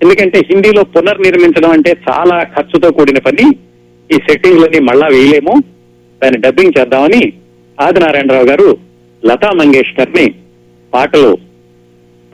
ఎందుకంటే 0.02 0.38
హిందీలో 0.38 0.84
పునర్నిర్మించడం 0.84 1.70
అంటే 1.70 1.96
చాలా 2.08 2.42
ఖర్చుతో 2.42 2.90
కూడిన 2.90 3.18
పని. 3.18 3.46
ఈ 4.14 4.14
సెట్టింగ్లన్నీ 4.14 4.78
మళ్ళా 4.78 5.06
వేయలేము. 5.06 5.62
దాన్ని 6.22 6.40
డబ్బింగ్ 6.40 6.72
చేద్దామని 6.78 7.32
ఆదినారాయణరావు 7.80 8.46
గారు 8.46 8.76
లతా 9.24 9.50
మంగేష్కర్ని 9.52 10.34
పాటలు 10.94 11.38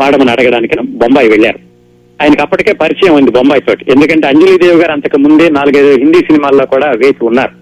పాడమని 0.01 0.31
అడగడానికి 0.31 0.81
బొంబాయి 0.81 1.29
వెళ్ళారు 1.29 1.66
ఆయనకు 2.23 2.43
అప్పటికే 2.43 2.73
పరిచయం 2.73 3.15
ఉంది 3.15 3.31
బొంబాయి 3.31 3.63
తోటి. 3.67 3.85
ఎందుకంటే 3.93 4.27
అంజలిదేవి 4.27 4.79
గారు 4.81 4.93
అంతకు 4.93 5.17
ముందే 5.17 5.49
నాలుగైదు 5.49 5.91
హిందీ 6.03 6.21
సినిమాల్లో 6.29 6.67
కూడా 6.67 6.89
వేసి 6.93 7.25
ఉన్నారు. 7.25 7.55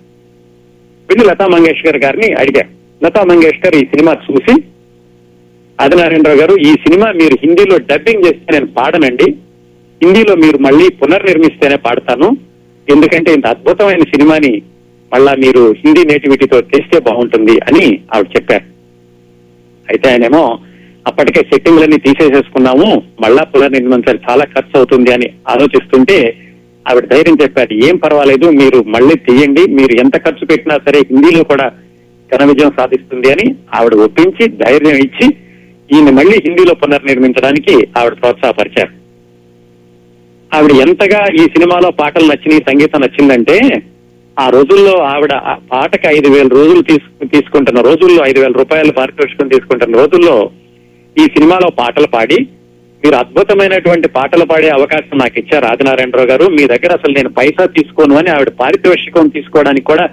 విని 1.09 1.25
లతా 1.25 1.47
మంగేష్కర్ 1.47 1.99
గారిని 2.05 2.29
అడిగారు 2.33 2.71
లతా 3.05 3.23
మంగేష్కర్ 3.25 3.77
ఈ 3.77 3.85
సినిమా 3.85 4.13
చూసి 4.27 4.55
ఆదినారాయణరావు 5.81 6.39
గారు 6.39 6.55
ఈ 6.69 6.73
సినిమా 6.85 7.07
మీరు 7.13 7.37
హిందీలో 7.43 7.77
డబ్బింగ్ 7.79 8.25
చేస్తే 8.27 8.53
నేను 8.53 8.67
పాడనండి. 8.67 9.27
హిందీలో 10.03 10.35
మీరు 10.35 10.59
మళ్ళీ 10.59 10.87
పునర్నిర్మిస్తేనే 10.91 11.77
పాడతాను. 11.77 12.29
ఎందుకంటే 12.89 13.33
ఇంత 13.33 13.47
అద్భుతమైన 13.47 14.03
సినిమాని 14.03 14.63
మళ్ళా 15.13 15.33
మీరు 15.35 15.63
హిందీ 15.71 16.03
నేటివిటీతో 16.05 16.61
తెస్తే 16.61 16.99
బాగుంటుంది 17.01 17.55
అని 17.69 17.85
ఆవిడ 18.15 18.27
చెప్పారు. 18.37 18.67
అయితే 19.89 20.11
ఆయనేమో 20.11 20.45
అప్పటికే 21.07 21.41
సెట్టింగ్లన్నీ 21.43 21.99
తీసేసేసుకున్నాము. 22.07 22.89
మళ్ళా 23.25 23.43
పునర్నిర్మించాలి 23.45 24.21
చాలా 24.29 24.45
ఖర్చు 24.55 24.75
అవుతుంది 24.77 25.11
అని 25.13 25.29
ఆలోచిస్తుంటే 25.53 26.17
ఆవిడ 26.87 27.05
ధైర్యం 27.13 27.37
చెప్పారు 27.43 27.75
ఏం 27.89 27.97
పర్వాలేదు 27.97 28.47
మీరు 28.61 28.79
మళ్ళీ 28.95 29.15
తీయండి 29.27 29.63
మీరు 29.71 29.95
ఎంత 29.95 30.17
ఖర్చు 30.25 30.45
పెట్టినా 30.51 30.75
సరే 30.87 30.99
హిందీలో 31.11 31.43
కూడా 31.45 31.67
ఘన 32.31 32.45
విజయం 32.51 32.73
సాధిస్తుంది 32.79 33.29
అని 33.33 33.47
ఆవిడ 33.79 33.95
ఒప్పించి 34.07 34.45
ధైర్యం 34.65 34.97
ఇచ్చి 34.97 35.27
ఈయన 35.89 36.11
మళ్ళీ 36.11 36.37
హిందీలో 36.45 36.75
పునర్నిర్మించడానికి 36.75 37.75
ఆవిడ 37.99 38.15
ప్రోత్సాహపరిచారు. 38.21 38.93
ఆవిడ 40.51 40.73
ఎంతగా 40.85 41.21
ఈ 41.41 41.45
సినిమాలో 41.55 41.91
పాటలు 42.01 42.27
నచ్చినాయి 42.27 42.67
సంగీతం 42.69 43.01
నచ్చిందంటే 43.01 43.57
ఆ 44.37 44.49
రోజుల్లో 44.49 44.95
ఆవిడ 45.13 45.33
పాటకి 45.73 46.07
ఐదు 46.09 46.29
వేల 46.29 46.49
రోజులు 46.49 46.81
తీసుకు 46.83 47.27
తీసుకుంటున్న 47.27 47.81
రోజుల్లో 47.81 48.21
ఐదు 48.27 48.41
వేల 48.41 48.53
రూపాయలు 48.53 48.93
పారితోషికం 48.93 49.49
తీసుకుంటున్న 49.49 49.99
రోజుల్లో 49.99 50.37
ఈ 51.19 51.25
సినిమాలో 51.25 51.71
పాటలు 51.71 52.07
పాడి 52.07 52.39
మీరు 53.05 53.15
అద్భుతమైనటువంటి 53.15 54.09
పాటలు 54.09 54.45
పాడే 54.45 54.69
అవకాశం 54.69 55.19
నాకు 55.19 55.39
ఇచ్చారు 55.39 55.65
ఆదినారాయణరావు 55.65 56.27
గారు. 56.27 56.45
మీ 56.45 56.67
దగ్గర 56.67 56.93
అసలు 56.93 57.13
నేను 57.15 57.29
పైసా 57.29 57.67
తీసుకోను 57.67 58.15
అని 58.17 58.31
ఆవిడ 58.31 58.49
పారితోషికం 58.49 59.29
తీసుకోవడానికి 59.29 59.87
కూడా 59.87 60.05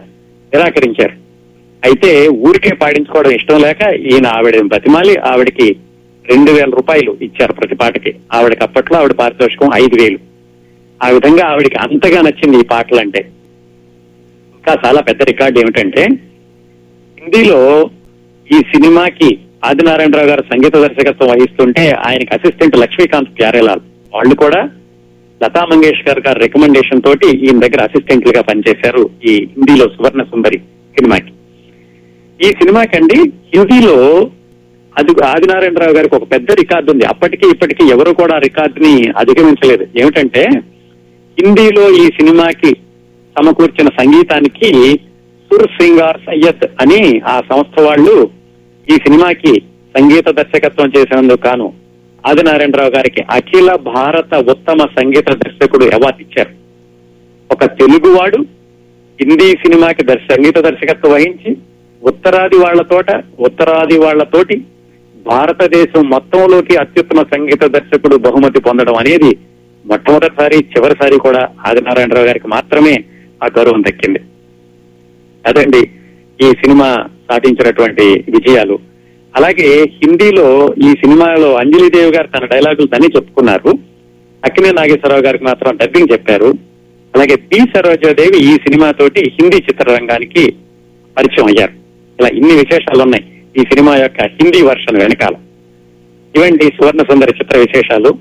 నిరాకరించారు. 0.53 1.13
అయితే 1.83 2.27
ఊరికే 2.27 2.75
పాడించుకోవడం 2.75 3.31
ఇష్టం 3.31 3.61
లేక 3.61 3.81
ఈయన 3.93 4.27
ఆవిడ 4.27 4.61
బతిమాలి 4.61 5.17
ఆవిడకి 5.17 5.75
రెండు 6.29 6.51
వేల 6.51 6.69
రూపాయలు 6.69 7.17
ఇచ్చారు 7.21 7.53
ప్రతి 7.53 7.75
పాటకి. 7.75 8.15
ఆవిడకి 8.33 8.63
అప్పట్లో 8.63 8.97
ఆవిడ 8.99 9.11
పారితోషికం 9.11 9.69
ఐదు 9.75 9.95
వేలు. 10.01 10.19
ఆ 11.03 11.09
విధంగా 11.09 11.45
ఆవిడకి 11.45 11.75
అంతగా 11.75 12.21
నచ్చింది 12.21 12.59
ఈ 12.59 12.63
పాటలంటే. 12.63 13.19
ఇంకా 14.53 14.77
చాలా 14.85 15.01
పెద్ద 15.01 15.23
రికార్డు 15.23 15.59
ఏమిటంటే 15.59 16.03
హిందీలో 17.19 17.89
ఈ 18.51 18.59
సినిమాకి 18.59 19.37
ఆదినారాయణరావు 19.65 20.27
గారు 20.27 20.41
సంగీత 20.41 20.75
దర్శకత్వం 20.75 21.29
వహిస్తుంటే 21.29 21.91
ఆయనకి 21.91 22.33
అసిస్టెంట్ 22.33 22.77
లక్ష్మీకాంత్ 22.77 23.39
ప్యారేలాల్. 23.39 23.79
వాళ్ళు 24.13 24.35
కూడా 24.35 24.69
లతా 25.43 25.65
మంగేష్కర్ 25.65 26.27
గారి 26.27 26.39
రికమెండేషన్ 26.39 27.01
తోటి 27.01 27.37
ఈయన 27.37 27.59
దగ్గర 27.59 27.81
అసిస్టెంట్లుగా 27.83 28.41
పనిచేశారు 28.41 29.09
ఈ 29.25 29.33
హిందీలో 29.33 29.87
సువర్ణ 29.87 30.23
సుందరి 30.23 30.57
సినిమాకి. 30.97 31.31
ఈ 32.41 32.51
సినిమాకండి 32.51 33.19
హిందీలో 33.55 34.29
అది 34.97 35.11
ఆదినారాయణరావు 35.25 35.93
గారికి 35.93 36.15
ఒక 36.15 36.31
పెద్ద 36.31 36.51
రికార్డు 36.51 36.91
ఉంది. 36.91 37.05
అప్పటికి 37.05 37.49
ఇప్పటికీ 37.49 37.89
ఎవరు 37.89 38.11
కూడా 38.11 38.37
రికార్డుని 38.37 39.09
అధిగమించలేదు. 39.17 39.87
ఏమిటంటే 39.97 40.43
హిందీలో 41.39 41.89
ఈ 41.89 42.07
సినిమాకి 42.07 42.71
సమకూర్చిన 43.37 43.87
సంగీతానికి 43.87 44.99
సుర్ 45.47 45.67
సింగార్ 45.81 46.17
సయ్యద్ 46.17 46.65
అని 46.81 47.21
ఆ 47.27 47.41
సంస్థ 47.51 47.81
వాళ్ళు 47.81 48.40
ఈ 48.91 48.95
సినిమాకి 48.95 49.51
సంగీత 49.97 50.27
దర్శకత్వం 50.29 50.91
చేసినందుకు 50.97 51.47
గాను 51.47 51.73
ఆదినారాయణరావు 52.27 52.89
గారికి 52.89 53.21
అఖిల 53.31 53.75
భారత 53.75 54.35
ఉత్తమ 54.35 54.77
సంగీత 54.77 55.29
దర్శకుడు 55.29 55.85
అవార్డు 55.85 56.21
ఇచ్చారు. 56.21 56.53
ఒక 57.51 57.65
తెలుగువాడు 57.65 58.37
హిందీ 59.19 59.47
సినిమాకి 59.51 60.03
దర్శ 60.03 60.33
సంగీత 60.33 60.57
దర్శకత్వం 60.57 61.11
వహించి 61.11 61.57
ఉత్తరాది 62.03 62.55
వాళ్ళతోట 62.55 63.23
ఉత్తరాది 63.39 63.97
వాళ్ళతోటి 63.97 64.57
భారతదేశం 65.27 66.09
మొత్తంలోకి 66.09 66.75
అత్యుత్తమ 66.75 67.23
సంగీత 67.23 67.63
దర్శకుడు 67.63 68.15
బహుమతి 68.15 68.59
పొందడం 68.59 68.95
అనేది 68.95 69.37
మొట్టమొదటిసారి 69.85 70.55
చివరిసారి 70.55 71.17
కూడా 71.17 71.47
ఆదినారాయణరావు 71.67 72.25
గారికి 72.25 72.47
మాత్రమే 72.47 73.03
ఆ 73.43 73.47
గౌరవం 73.57 73.81
దక్కింది. 73.81 74.19
అదండి 75.45 75.81
ఈ 76.41 76.51
సినిమా 76.51 76.89
సాధించినటువంటి 77.31 78.31
విజయాలు. 78.31 78.79
అలాగే 79.35 79.85
హిందీలో 80.03 80.73
ఈ 80.77 80.91
సినిమాలో 80.91 81.53
అంజలిదేవి 81.53 82.15
గారు 82.15 82.27
తన 82.27 82.45
డైలాగులు 82.45 82.87
అన్ని 82.95 83.09
చెప్పుకున్నారు. 83.15 83.79
అక్కినే 84.45 84.71
నాగేశ్వరరావు 84.71 85.21
గారికి 85.21 85.43
మాత్రం 85.43 85.77
డబ్బింగ్ 85.77 86.07
చెప్పారు. 86.11 86.53
అలాగే 87.15 87.35
పి 87.35 87.57
సరోజాదేవి 87.57 88.43
ఈ 88.43 88.55
సినిమాతోటి 88.55 89.31
హిందీ 89.41 89.57
చిత్రరంగానికి 89.57 90.53
పరిచయం 91.17 91.45
అయ్యారు. 91.45 91.71
ఇలా 92.19 92.27
ఇన్ని 92.27 92.53
విశేషాలు 92.53 93.01
ఉన్నాయి 93.01 93.23
ఈ 93.57 93.59
సినిమా 93.59 93.95
యొక్క 93.95 94.21
హిందీ 94.21 94.61
వర్షన్ 94.61 94.97
వెనకాల. 94.97 95.33
ఇవండి 96.35 96.63
సువర్ణ 96.63 97.01
సుందరి 97.01 97.33
చిత్ర 97.39 97.57
విశేషాలు. 97.57 98.17